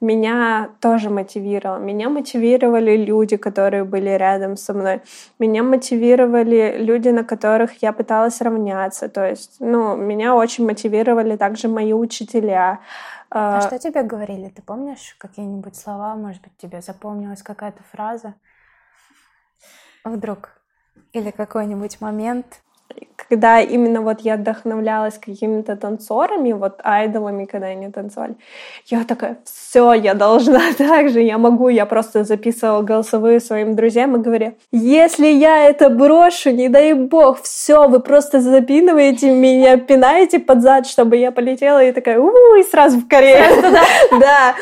[0.00, 1.80] Меня тоже мотивировало.
[1.80, 5.02] Меня мотивировали люди, которые были рядом со мной.
[5.38, 9.10] Меня мотивировали люди, на которых я пыталась равняться.
[9.10, 12.80] То есть, ну, меня очень мотивировали также мои учителя.
[13.38, 14.48] А, а что тебе говорили?
[14.48, 16.14] Ты помнишь какие-нибудь слова?
[16.14, 18.34] Может быть, тебе запомнилась какая-то фраза?
[20.04, 20.58] Вдруг?
[21.12, 22.62] Или какой-нибудь момент?
[23.28, 28.34] Когда именно вот я вдохновлялась какими-то танцорами, вот айдолами, когда они танцевали,
[28.86, 34.16] я такая, все, я должна так же, я могу, я просто записывала голосовые своим друзьям
[34.16, 40.38] и говорю, если я это брошу, не дай бог, все, вы просто запинываете меня, пинаете
[40.38, 43.46] под зад, чтобы я полетела, и такая, у и сразу в Корею.
[44.20, 44.54] Да,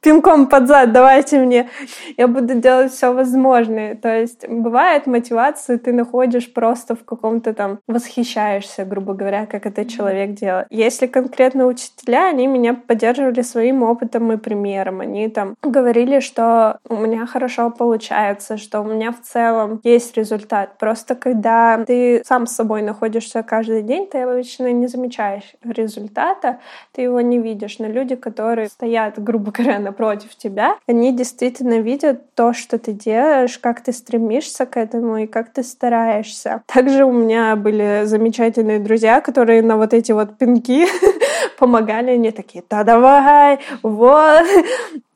[0.00, 1.68] пинком под зад, давайте мне.
[2.16, 3.94] Я буду делать все возможное.
[3.94, 9.88] То есть бывает мотивацию ты находишь просто в каком-то там восхищаешься, грубо говоря, как этот
[9.88, 10.66] человек делает.
[10.70, 15.00] Если конкретно учителя, они меня поддерживали своим опытом и примером.
[15.00, 20.76] Они там говорили, что у меня хорошо получается, что у меня в целом есть результат.
[20.78, 26.58] Просто когда ты сам с собой находишься каждый день, ты обычно не замечаешь результата,
[26.92, 27.78] ты его не видишь.
[27.78, 33.58] Но люди, которые стоят, грубо говоря, напротив тебя, они действительно видят то, что ты делаешь,
[33.58, 36.62] как ты стремишься к этому и как ты стараешься.
[36.66, 40.86] Также у меня были замечательные друзья, которые на вот эти вот пинки
[41.58, 42.12] помогали.
[42.12, 44.46] Они такие, да давай, вот.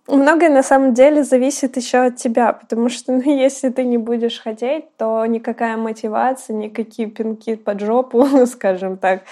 [0.09, 4.41] Многое на самом деле зависит еще от тебя, потому что ну, если ты не будешь
[4.41, 9.23] хотеть, то никакая мотивация, никакие пинки под жопу, скажем так,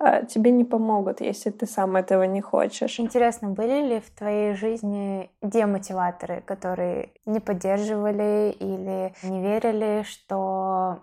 [0.00, 2.98] а, тебе не помогут, если ты сам этого не хочешь.
[2.98, 10.98] Интересно, были ли в твоей жизни демотиваторы, которые не поддерживали или не верили, что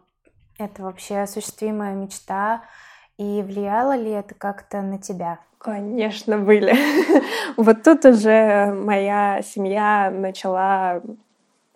[0.58, 2.64] это вообще осуществимая мечта?
[3.18, 5.40] И влияло ли это как-то на тебя?
[5.58, 6.76] Конечно, были.
[7.58, 11.02] вот тут уже моя семья начала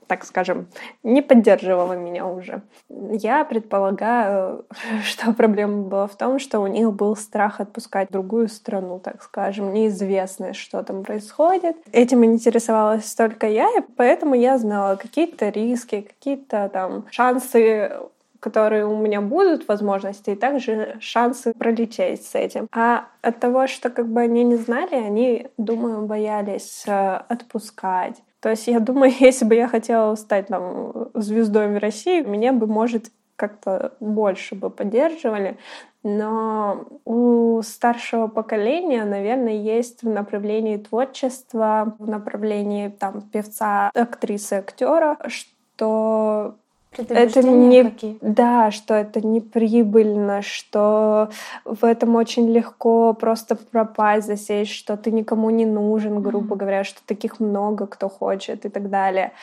[0.09, 0.65] так скажем,
[1.03, 2.63] не поддерживала меня уже.
[2.89, 4.65] Я предполагаю,
[5.03, 9.71] что проблема была в том, что у них был страх отпускать другую страну, так скажем,
[9.71, 11.77] неизвестность, что там происходит.
[11.91, 17.91] Этим интересовалась только я, и поэтому я знала какие-то риски, какие-то там шансы
[18.39, 22.67] которые у меня будут возможности, и также шансы пролететь с этим.
[22.71, 28.21] А от того, что как бы они не знали, они, думаю, боялись э, отпускать.
[28.39, 32.67] То есть я думаю, если бы я хотела стать там звездой в России, меня бы,
[32.67, 35.57] может, как-то больше бы поддерживали.
[36.03, 45.17] Но у старшего поколения, наверное, есть в направлении творчества, в направлении там певца, актрисы, актера,
[45.27, 46.55] что
[46.97, 48.17] это не какие?
[48.21, 51.29] да, что это не прибыльно, что
[51.65, 56.59] в этом очень легко просто пропасть, засесть, что ты никому не нужен, грубо mm-hmm.
[56.59, 59.33] говоря, что таких много, кто хочет и так далее.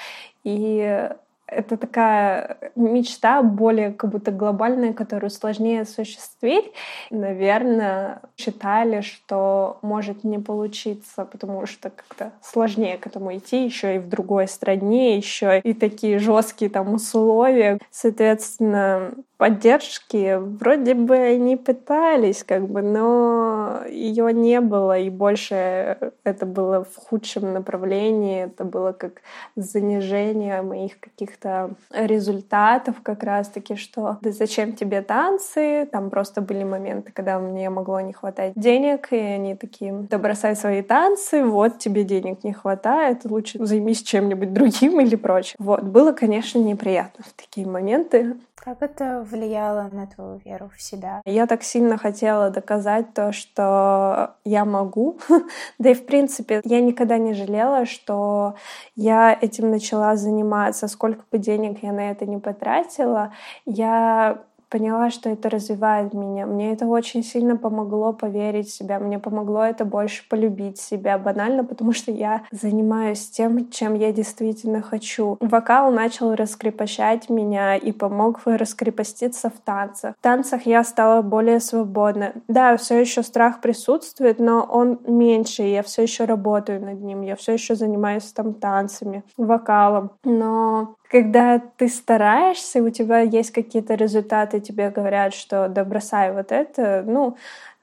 [0.45, 1.09] И
[1.47, 6.73] это такая мечта более как будто глобальная, которую сложнее осуществить.
[7.11, 13.99] Наверное, считали, что может не получиться, потому что как-то сложнее к этому идти, еще и
[13.99, 17.79] в другой стране, еще и такие жесткие там условия.
[17.91, 20.39] Соответственно, поддержки.
[20.39, 26.97] Вроде бы они пытались, как бы, но ее не было, и больше это было в
[26.97, 29.23] худшем направлении, это было как
[29.57, 37.13] занижение моих каких-то результатов как раз-таки, что да зачем тебе танцы, там просто были моменты,
[37.13, 42.05] когда мне могло не хватать денег, и они такие, да бросай свои танцы, вот тебе
[42.05, 45.57] денег не хватает, лучше займись чем-нибудь другим или прочим.
[45.59, 51.23] Вот, было, конечно, неприятно в такие моменты, как это влияло на твою веру в себя?
[51.25, 55.19] Я так сильно хотела доказать то, что я могу.
[55.79, 58.57] да и, в принципе, я никогда не жалела, что
[58.97, 60.89] я этим начала заниматься.
[60.89, 63.33] Сколько бы денег я на это не потратила,
[63.67, 66.47] я поняла, что это развивает меня.
[66.47, 68.99] Мне это очень сильно помогло поверить в себя.
[68.99, 71.19] Мне помогло это больше полюбить себя.
[71.19, 75.37] Банально, потому что я занимаюсь тем, чем я действительно хочу.
[75.41, 80.15] Вокал начал раскрепощать меня и помог раскрепоститься в танцах.
[80.19, 82.33] В танцах я стала более свободна.
[82.49, 85.63] Да, все еще страх присутствует, но он меньше.
[85.63, 87.23] Я все еще работаю над ним.
[87.23, 90.11] Я все еще занимаюсь там танцами, вокалом.
[90.25, 96.53] Но когда ты стараешься, у тебя есть какие-то результаты, тебе говорят, что да бросай вот
[96.53, 97.37] это, ну,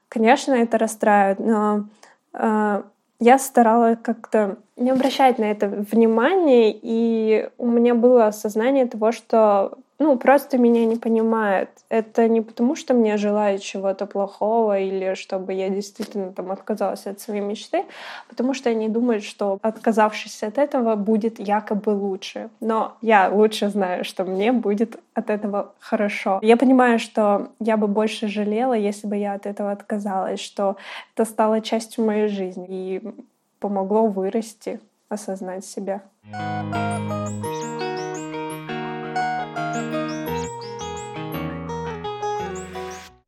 [0.08, 1.84] конечно, это расстраивает, но
[2.34, 2.82] э,
[3.20, 9.78] я старалась как-то не обращать на это внимания, и у меня было осознание того, что
[9.98, 11.70] ну, просто меня не понимают.
[11.88, 17.20] Это не потому, что мне желают чего-то плохого или чтобы я действительно там отказалась от
[17.20, 22.50] своей мечты, а потому что они думают, что отказавшись от этого будет якобы лучше.
[22.60, 26.40] Но я лучше знаю, что мне будет от этого хорошо.
[26.42, 30.76] Я понимаю, что я бы больше жалела, если бы я от этого отказалась, что
[31.14, 33.14] это стало частью моей жизни и
[33.60, 36.02] помогло вырасти, осознать себя.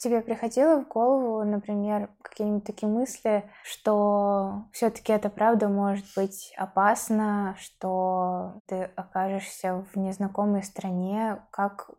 [0.07, 7.57] Тебе приходило в голову, например, какие-нибудь такие мысли, что все-таки это правда может быть опасно,
[7.59, 11.43] что ты окажешься в незнакомой стране?
[11.51, 11.91] Как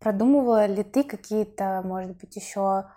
[0.00, 2.90] продумывала ли ты какие-то, может быть, еще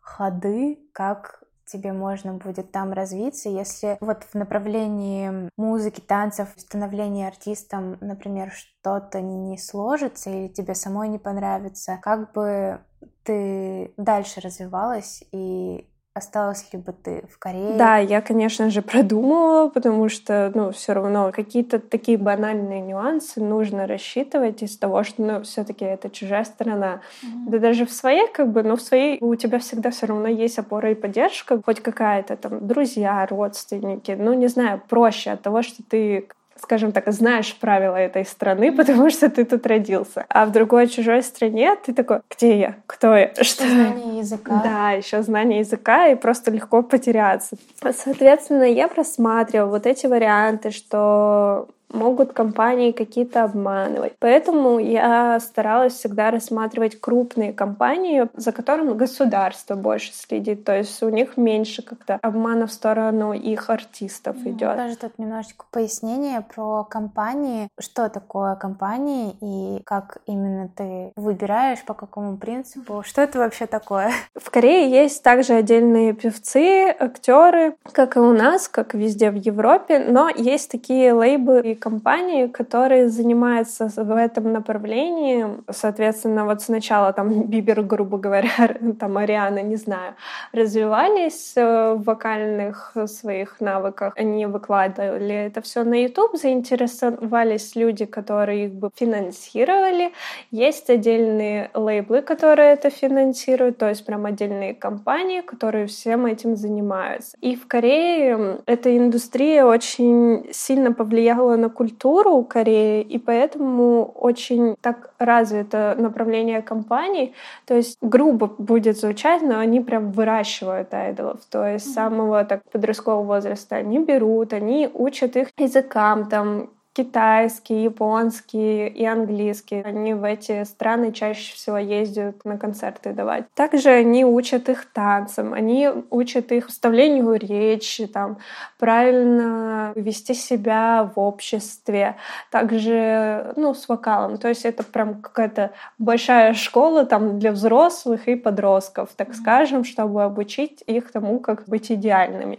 [0.00, 7.96] ходы, как тебе можно будет там развиться, если вот в направлении музыки, танцев, становления артистом,
[8.00, 12.80] например, что-то не сложится или тебе самой не понравится, как бы
[13.24, 17.76] ты дальше развивалась и Осталась ли бы ты в Корее?
[17.78, 23.86] Да, я, конечно же, продумывала, потому что, ну, все равно какие-то такие банальные нюансы нужно
[23.86, 27.00] рассчитывать из того, что, ну, все-таки это чужая страна.
[27.22, 27.50] Mm-hmm.
[27.50, 30.58] Да даже в своей, как бы, но в своей у тебя всегда все равно есть
[30.58, 34.10] опора и поддержка, хоть какая-то там друзья, родственники.
[34.18, 36.28] Ну, не знаю, проще от того, что ты
[36.62, 40.24] скажем так, знаешь правила этой страны, потому что ты тут родился.
[40.28, 43.66] А в другой чужой стране ты такой, где я, кто я, что?
[43.66, 44.60] Знание языка.
[44.62, 47.56] Да, еще знание языка, и просто легко потеряться.
[47.80, 54.14] Соответственно, я просматривала вот эти варианты, что могут компании какие-то обманывать.
[54.18, 60.64] Поэтому я старалась всегда рассматривать крупные компании, за которыми государство больше следит.
[60.64, 64.76] То есть у них меньше как-то обмана в сторону их артистов ну, идет.
[64.76, 67.68] Даже тут немножечко пояснение про компании.
[67.78, 73.02] Что такое компании и как именно ты выбираешь, по какому принципу?
[73.04, 74.12] Что это вообще такое?
[74.34, 79.98] В Корее есть также отдельные певцы, актеры, как и у нас, как везде в Европе,
[79.98, 85.46] но есть такие лейблы и компании, которые занимаются в этом направлении.
[85.70, 88.50] Соответственно, вот сначала там Бибер, грубо говоря,
[89.00, 90.14] там Ариана, не знаю,
[90.52, 94.14] развивались э, в вокальных своих навыках.
[94.16, 100.12] Они выкладывали это все на YouTube, заинтересовались люди, которые их бы финансировали.
[100.50, 107.36] Есть отдельные лейблы, которые это финансируют, то есть прям отдельные компании, которые всем этим занимаются.
[107.40, 115.12] И в Корее эта индустрия очень сильно повлияла на культуру Кореи, и поэтому очень так
[115.18, 117.34] развито направление компаний.
[117.66, 121.40] То есть грубо будет звучать, но они прям выращивают айдолов.
[121.50, 127.84] То есть с самого так подросткового возраста они берут, они учат их языкам, там китайский,
[127.84, 129.82] японский и английский.
[129.82, 133.44] Они в эти страны чаще всего ездят на концерты давать.
[133.54, 138.38] Также они учат их танцам, они учат их вставлению речи, там,
[138.78, 142.16] правильно вести себя в обществе,
[142.50, 144.36] также, ну, с вокалом.
[144.38, 150.24] То есть это прям какая-то большая школа там для взрослых и подростков, так скажем, чтобы
[150.24, 152.58] обучить их тому, как быть идеальными,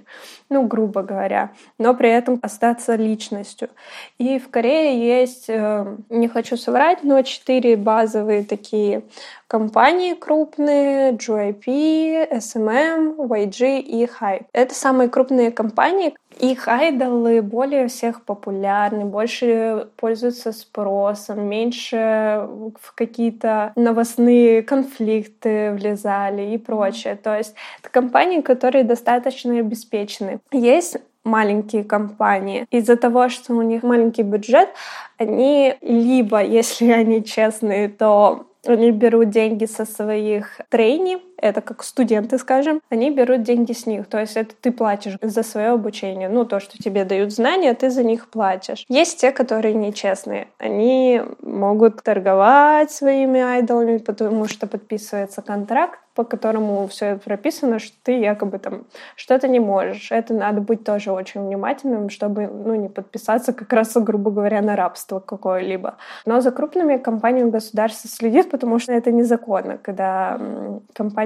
[0.50, 3.70] ну, грубо говоря, но при этом остаться личностью.
[4.22, 9.02] И в Корее есть, э, не хочу соврать, но четыре базовые такие
[9.48, 14.46] компании крупные, JYP, SMM, YG и Hype.
[14.54, 16.14] Это самые крупные компании.
[16.40, 22.48] Их айдолы более всех популярны, больше пользуются спросом, меньше
[22.80, 27.16] в какие-то новостные конфликты влезали и прочее.
[27.16, 30.42] То есть это компании, которые достаточно обеспечены.
[30.52, 32.66] Есть маленькие компании.
[32.72, 34.70] Из-за того, что у них маленький бюджет,
[35.18, 42.38] они либо, если они честные, то они берут деньги со своих трейни, это как студенты,
[42.38, 44.08] скажем, они берут деньги с них.
[44.08, 46.30] То есть это ты платишь за свое обучение.
[46.30, 48.86] Ну, то, что тебе дают знания, ты за них платишь.
[48.88, 50.48] Есть те, которые нечестные.
[50.60, 58.20] Они могут торговать своими айдолами, потому что подписывается контракт, по которому все прописано, что ты
[58.20, 58.84] якобы там
[59.16, 60.12] что-то не можешь.
[60.12, 64.76] Это надо быть тоже очень внимательным, чтобы ну, не подписаться как раз, грубо говоря, на
[64.76, 65.96] рабство какое-либо.
[66.26, 70.40] Но за крупными компаниями государство следит, потому что это незаконно, когда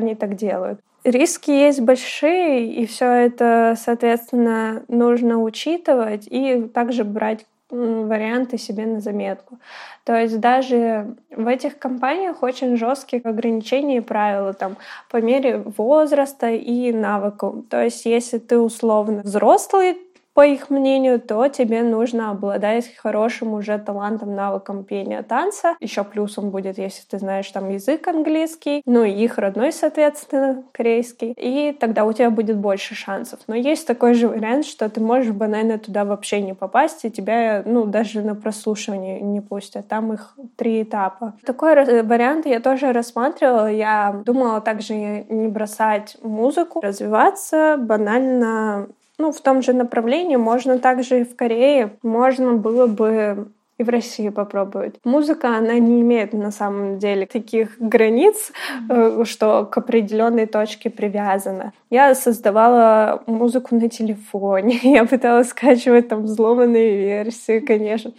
[0.05, 0.79] компании так делают.
[1.03, 8.99] Риски есть большие, и все это, соответственно, нужно учитывать и также брать варианты себе на
[8.99, 9.57] заметку.
[10.03, 14.77] То есть даже в этих компаниях очень жесткие ограничения и правила там
[15.09, 17.55] по мере возраста и навыков.
[17.69, 19.97] То есть если ты условно взрослый,
[20.35, 25.77] по их мнению, то тебе нужно обладать хорошим уже талантом, навыком пения танца.
[25.79, 31.31] Еще плюсом будет, если ты знаешь там язык английский, ну и их родной, соответственно, корейский.
[31.37, 33.39] И тогда у тебя будет больше шансов.
[33.47, 37.63] Но есть такой же вариант, что ты можешь банально туда вообще не попасть, и тебя,
[37.65, 39.87] ну, даже на прослушивание не пустят.
[39.87, 41.35] Там их три этапа.
[41.45, 43.71] Такой вариант я тоже рассматривала.
[43.71, 51.21] Я думала также не бросать музыку, развиваться банально ну, в том же направлении можно также
[51.21, 53.47] и в Корее, можно было бы
[53.77, 54.95] и в России попробовать.
[55.03, 58.53] Музыка, она не имеет на самом деле таких границ,
[58.87, 59.25] mm-hmm.
[59.25, 61.73] что к определенной точке привязана.
[61.89, 68.13] Я создавала музыку на телефоне, я пыталась скачивать там взломанные версии, конечно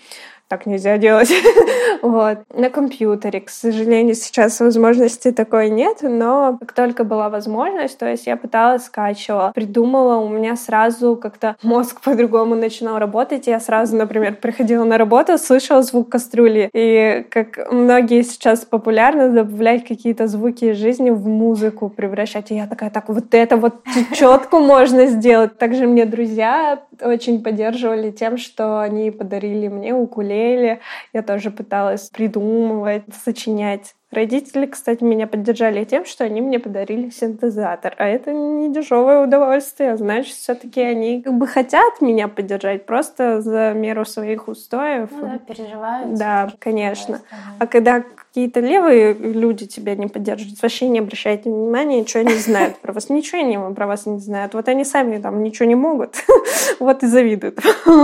[0.48, 1.32] так нельзя делать.
[2.02, 2.38] вот.
[2.54, 8.26] На компьютере, к сожалению, сейчас возможности такой нет, но как только была возможность, то есть
[8.26, 14.36] я пыталась, скачивала, придумала, у меня сразу как-то мозг по-другому начинал работать, я сразу, например,
[14.36, 21.10] приходила на работу, слышала звук кастрюли, и как многие сейчас популярно добавлять какие-то звуки жизни
[21.10, 23.74] в музыку, превращать, и я такая, так, вот это вот
[24.12, 25.58] четко можно сделать.
[25.58, 30.80] Также мне друзья очень поддерживали тем, что они подарили мне укулеле укулеле.
[31.12, 33.94] Я тоже пыталась придумывать, сочинять.
[34.12, 37.94] Родители, кстати, меня поддержали тем, что они мне подарили синтезатор.
[37.98, 39.96] А это не дешевое удовольствие.
[39.96, 45.10] Значит, все-таки они как бы хотят меня поддержать просто за меру своих устоев.
[45.10, 46.14] Ну да, переживают.
[46.14, 47.20] Да, конечно.
[47.58, 52.76] А когда какие-то левые люди тебя не поддерживают, вообще не обращайте внимания, ничего не знают
[52.76, 53.08] про вас.
[53.08, 54.54] Ничего они про вас не знают.
[54.54, 56.14] Вот они сами там ничего не могут.
[56.78, 57.58] Вот и завидуют.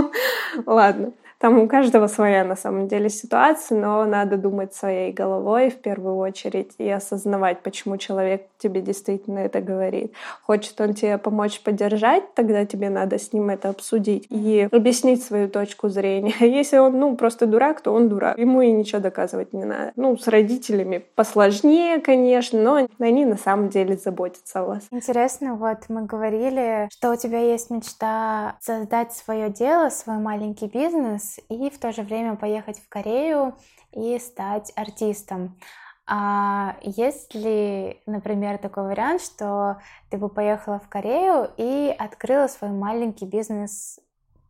[0.67, 1.13] Ладно.
[1.43, 6.15] Там у каждого своя на самом деле ситуация, но надо думать своей головой в первую
[6.19, 10.13] очередь и осознавать, почему человек тебе действительно это говорит.
[10.43, 15.49] Хочет он тебе помочь поддержать, тогда тебе надо с ним это обсудить и объяснить свою
[15.49, 16.35] точку зрения.
[16.41, 18.39] Если он, ну, просто дурак, то он дурак.
[18.39, 19.93] Ему и ничего доказывать не надо.
[19.97, 24.83] Ну, с родителями посложнее, конечно, но они на самом деле заботятся о вас.
[24.91, 31.39] Интересно, вот мы говорили, что у тебя есть мечта создать свое дело, свой маленький бизнес,
[31.49, 33.55] и в то же время поехать в Корею
[33.93, 35.57] и стать артистом.
[36.07, 39.79] А есть ли, например, такой вариант, что
[40.11, 44.01] ты бы поехала в Корею и открыла свой маленький бизнес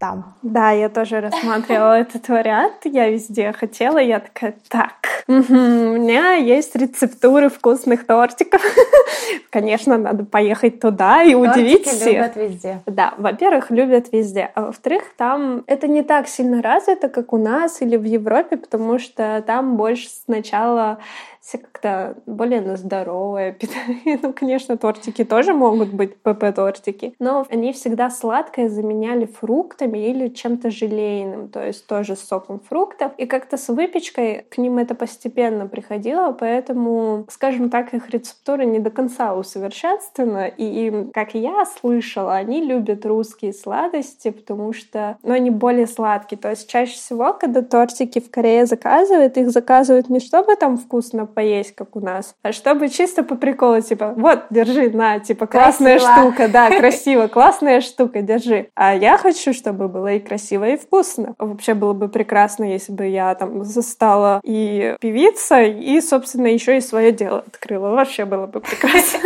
[0.02, 0.34] там.
[0.42, 2.74] Да, я тоже рассматривала этот вариант.
[2.82, 3.98] Я везде хотела.
[3.98, 4.94] Я такая, так,
[5.28, 8.60] у меня есть рецептуры вкусных тортиков.
[9.50, 12.06] Конечно, надо поехать туда и удивить всех.
[12.06, 12.80] любят везде.
[12.86, 14.50] Да, во-первых, любят везде.
[14.56, 18.98] А во-вторых, там это не так сильно развито, как у нас или в Европе, потому
[18.98, 20.98] что там больше сначала
[21.42, 24.18] все как-то более на здоровое питание.
[24.22, 30.70] Ну, конечно, тортики тоже могут быть ПП-тортики, но они всегда сладкое заменяли фруктами, или чем-то
[30.70, 33.12] желейным, то есть тоже соком фруктов.
[33.18, 38.78] И как-то с выпечкой к ним это постепенно приходило, поэтому, скажем так, их рецептура не
[38.78, 40.46] до конца усовершенствована.
[40.46, 46.38] И, как я слышала, они любят русские сладости, потому что ну, они более сладкие.
[46.38, 51.26] То есть чаще всего, когда тортики в Корее заказывают, их заказывают не чтобы там вкусно
[51.34, 55.98] поесть, как у нас, а чтобы чисто по приколу, типа, вот, держи, на, типа, классная
[55.98, 56.22] красиво.
[56.22, 58.68] штука, да, красиво, классная штука, держи.
[58.74, 61.34] А я хочу, чтобы было и красиво, и вкусно.
[61.38, 66.80] Вообще было бы прекрасно, если бы я там застала и певица, и, собственно, еще и
[66.80, 67.90] свое дело открыла.
[67.90, 69.20] Вообще было бы прекрасно.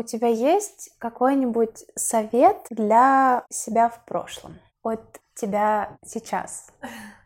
[0.00, 4.54] У тебя есть какой-нибудь совет для себя в прошлом?
[4.82, 6.72] От тебя сейчас,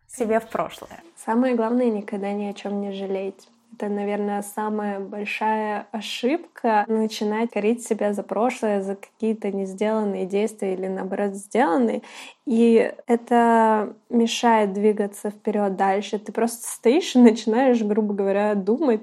[0.08, 1.00] себе в прошлое?
[1.24, 3.48] Самое главное, никогда ни о чем не жалеть.
[3.74, 10.74] Это, наверное, самая большая ошибка— начинать корить себя за прошлое, за какие-то не сделанные действия
[10.74, 12.02] или, наоборот, сделанные.
[12.44, 16.18] И это мешает двигаться вперед дальше.
[16.18, 19.02] Ты просто стоишь и начинаешь, грубо говоря, думать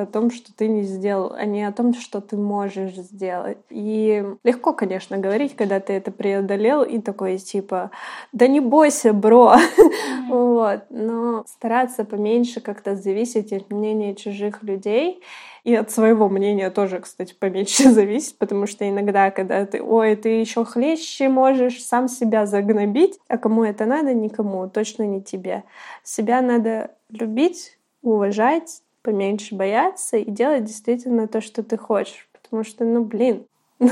[0.00, 3.58] о том, что ты не сделал, а не о том, что ты можешь сделать.
[3.70, 7.90] И легко, конечно, говорить, когда ты это преодолел, и такой типа,
[8.32, 9.56] да не бойся, бро.
[10.28, 10.82] вот.
[10.90, 15.22] Но стараться поменьше как-то зависеть от мнения чужих людей.
[15.62, 20.40] И от своего мнения тоже, кстати, поменьше зависит, потому что иногда, когда ты, ой, ты
[20.40, 25.64] еще хлеще можешь сам себя загнобить, а кому это надо, никому, точно не тебе.
[26.02, 32.28] Себя надо любить, уважать, поменьше бояться и делать действительно то, что ты хочешь.
[32.32, 33.46] Потому что, ну, блин,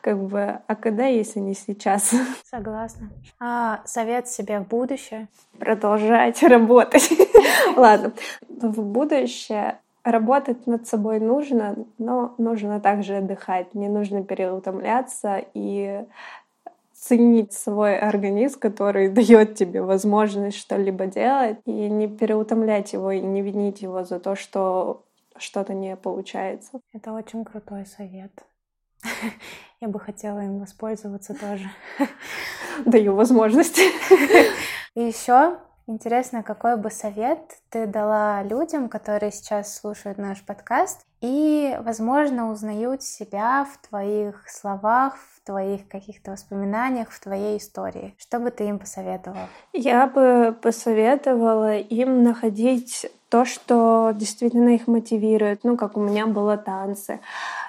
[0.00, 2.14] как бы, а когда, если не сейчас?
[2.50, 3.10] Согласна.
[3.38, 5.28] А совет себе в будущее?
[5.58, 7.10] Продолжать работать.
[7.76, 8.12] Ладно,
[8.48, 13.74] в будущее работать над собой нужно, но нужно также отдыхать.
[13.74, 16.04] Не нужно переутомляться и
[17.06, 23.42] ценить свой организм, который дает тебе возможность что-либо делать, и не переутомлять его, и не
[23.42, 25.04] винить его за то, что
[25.38, 26.80] что-то не получается.
[26.92, 28.32] Это очень крутой совет.
[29.80, 31.70] Я бы хотела им воспользоваться тоже.
[32.86, 33.78] Даю возможность.
[34.94, 41.76] И еще интересно, какой бы совет ты дала людям, которые сейчас слушают наш подкаст и,
[41.80, 45.14] возможно, узнают себя в твоих словах,
[45.46, 48.14] твоих каких-то воспоминаниях, в твоей истории?
[48.18, 49.48] Что бы ты им посоветовала?
[49.72, 56.56] Я бы посоветовала им находить то, что действительно их мотивирует, ну, как у меня было
[56.56, 57.20] танцы,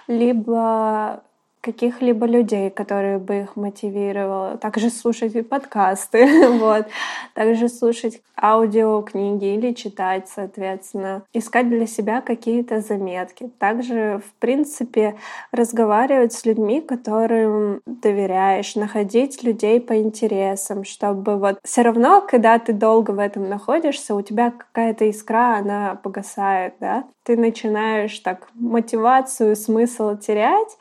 [0.07, 1.21] либо
[1.67, 4.57] каких-либо людей, которые бы их мотивировало.
[4.57, 6.87] Также слушать подкасты, вот.
[7.33, 11.23] Также слушать аудиокниги или читать, соответственно.
[11.33, 13.49] Искать для себя какие-то заметки.
[13.59, 15.15] Также, в принципе,
[15.51, 22.71] разговаривать с людьми, которым доверяешь, находить людей по интересам, чтобы вот все равно, когда ты
[22.71, 27.03] долго в этом находишься, у тебя какая-то искра, она погасает, да?
[27.23, 30.77] Ты начинаешь так мотивацию, смысл терять,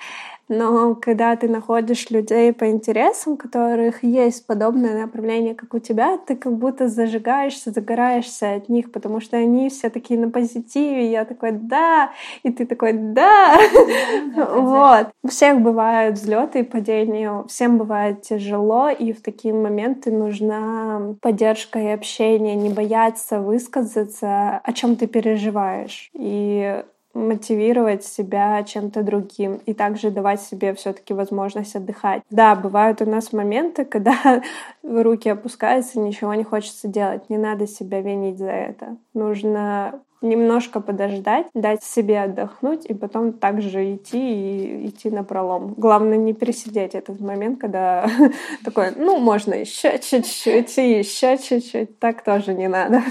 [0.48, 6.18] но когда ты находишь людей по интересам, у которых есть подобное направление, как у тебя,
[6.18, 11.24] ты как будто зажигаешься, загораешься от них, потому что они все такие на позитиве, я
[11.24, 12.10] такой «да»,
[12.44, 13.56] и ты такой «да».
[14.36, 15.08] Вот.
[15.22, 21.78] У всех бывают взлеты и падения, всем бывает тяжело, и в такие моменты нужна поддержка
[21.78, 26.10] и общение, не бояться высказаться, о чем ты переживаешь.
[26.12, 26.82] И
[27.16, 32.22] мотивировать себя чем-то другим и также давать себе все-таки возможность отдыхать.
[32.30, 34.42] Да, бывают у нас моменты, когда
[34.82, 37.28] руки опускаются, ничего не хочется делать.
[37.30, 38.96] Не надо себя винить за это.
[39.14, 45.74] Нужно немножко подождать, дать себе отдохнуть и потом также идти и идти на пролом.
[45.76, 48.08] Главное не пересидеть этот момент, когда
[48.64, 51.98] такой, ну, можно еще чуть-чуть и еще чуть-чуть.
[51.98, 53.02] Так тоже не надо.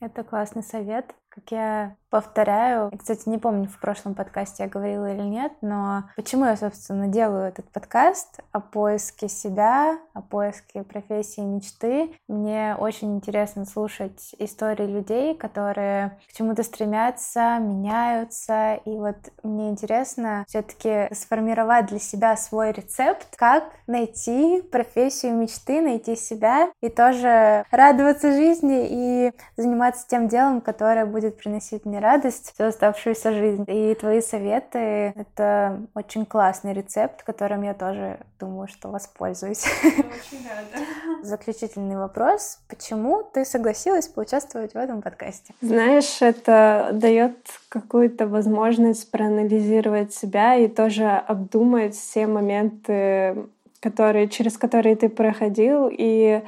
[0.00, 1.06] Это классный совет.
[1.28, 2.90] Как я повторяю.
[2.98, 7.44] Кстати, не помню, в прошлом подкасте я говорила или нет, но почему я, собственно, делаю
[7.44, 12.10] этот подкаст о поиске себя, о поиске профессии мечты.
[12.28, 18.74] Мне очень интересно слушать истории людей, которые к чему-то стремятся, меняются.
[18.84, 26.16] И вот мне интересно все-таки сформировать для себя свой рецепт, как найти профессию мечты, найти
[26.16, 32.52] себя и тоже радоваться жизни и заниматься тем делом, которое будет приносить мне мне радость
[32.54, 33.64] всю оставшуюся жизнь.
[33.66, 39.64] И твои советы— это очень классный рецепт, которым я тоже думаю, что воспользуюсь.
[39.84, 40.86] Очень рада.
[41.22, 42.60] Заключительный вопрос.
[42.68, 45.54] Почему ты согласилась поучаствовать в этом подкасте?
[45.60, 47.36] Знаешь, это дает
[47.68, 53.46] какую-то возможность проанализировать себя и тоже обдумать все моменты,
[53.80, 56.42] которые, через которые ты проходил, и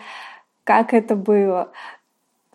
[0.64, 1.70] как это было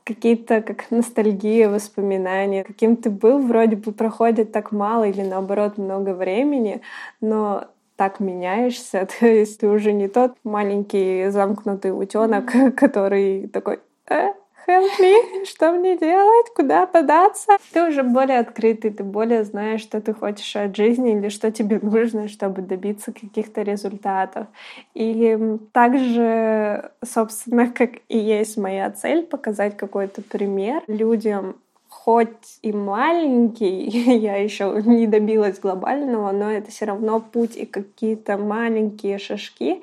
[0.05, 2.63] какие-то как ностальгия, воспоминания.
[2.63, 6.81] Каким ты был, вроде бы проходит так мало или наоборот много времени,
[7.21, 13.79] но так меняешься, то есть ты уже не тот маленький замкнутый утенок, который такой,
[14.09, 14.33] э,
[14.67, 17.57] help me, что мне делать, куда податься.
[17.71, 21.79] Ты уже более открытый, ты более знаешь, что ты хочешь от жизни или что тебе
[21.81, 24.47] нужно, чтобы добиться каких-то результатов.
[24.93, 25.37] И
[25.71, 31.55] также, собственно, как и есть моя цель, показать какой-то пример людям,
[31.87, 33.87] хоть и маленький,
[34.17, 39.81] я еще не добилась глобального, но это все равно путь и какие-то маленькие шажки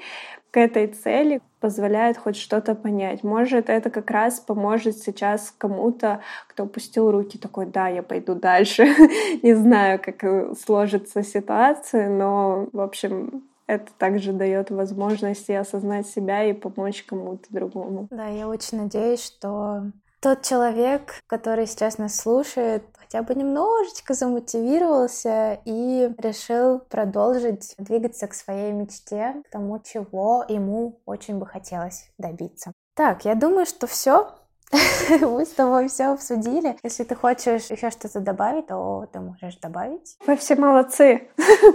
[0.51, 3.22] к этой цели позволяет хоть что-то понять.
[3.22, 8.82] Может, это как раз поможет сейчас кому-то, кто опустил руки, такой, да, я пойду дальше.
[9.42, 16.08] Не знаю, как э, сложится ситуация, но, в общем, это также дает возможность и осознать
[16.08, 18.08] себя и помочь кому-то другому.
[18.10, 19.84] Да, я очень надеюсь, что
[20.23, 28.35] тот человек, который сейчас нас слушает, хотя бы немножечко замотивировался и решил продолжить двигаться к
[28.35, 32.73] своей мечте, к тому, чего ему очень бы хотелось добиться.
[32.95, 34.31] Так, я думаю, что все.
[35.20, 36.77] Мы с тобой все обсудили.
[36.83, 40.16] Если ты хочешь еще что-то добавить, то ты можешь добавить.
[40.27, 41.29] Вы все молодцы.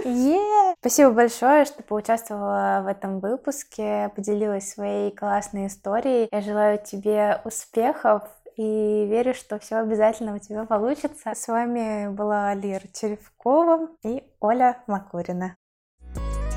[0.04, 0.74] Yeah.
[0.80, 6.28] Спасибо большое, что поучаствовала в этом выпуске, поделилась своей классной историей.
[6.30, 8.22] Я желаю тебе успехов
[8.58, 11.32] и верю, что все обязательно у тебя получится.
[11.34, 15.56] С вами была Лера Черевкова и Оля Макурина.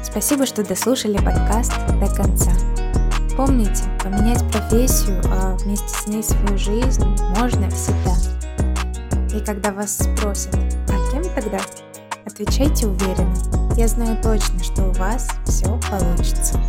[0.02, 2.52] Спасибо, что дослушали подкаст до конца.
[3.38, 7.06] Помните, поменять профессию, а вместе с ней свою жизнь
[7.40, 8.16] можно всегда.
[9.34, 10.56] И когда вас спросят,
[10.90, 11.60] а кем тогда?
[12.26, 13.36] Отвечайте уверенно.
[13.78, 16.60] Я знаю точно, что у вас все получится.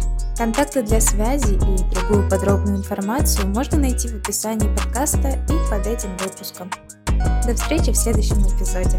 [0.43, 6.17] Контакты для связи и другую подробную информацию можно найти в описании подкаста и под этим
[6.17, 6.69] выпуском.
[7.47, 8.99] До встречи в следующем эпизоде.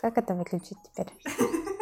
[0.00, 1.12] Как это выключить теперь?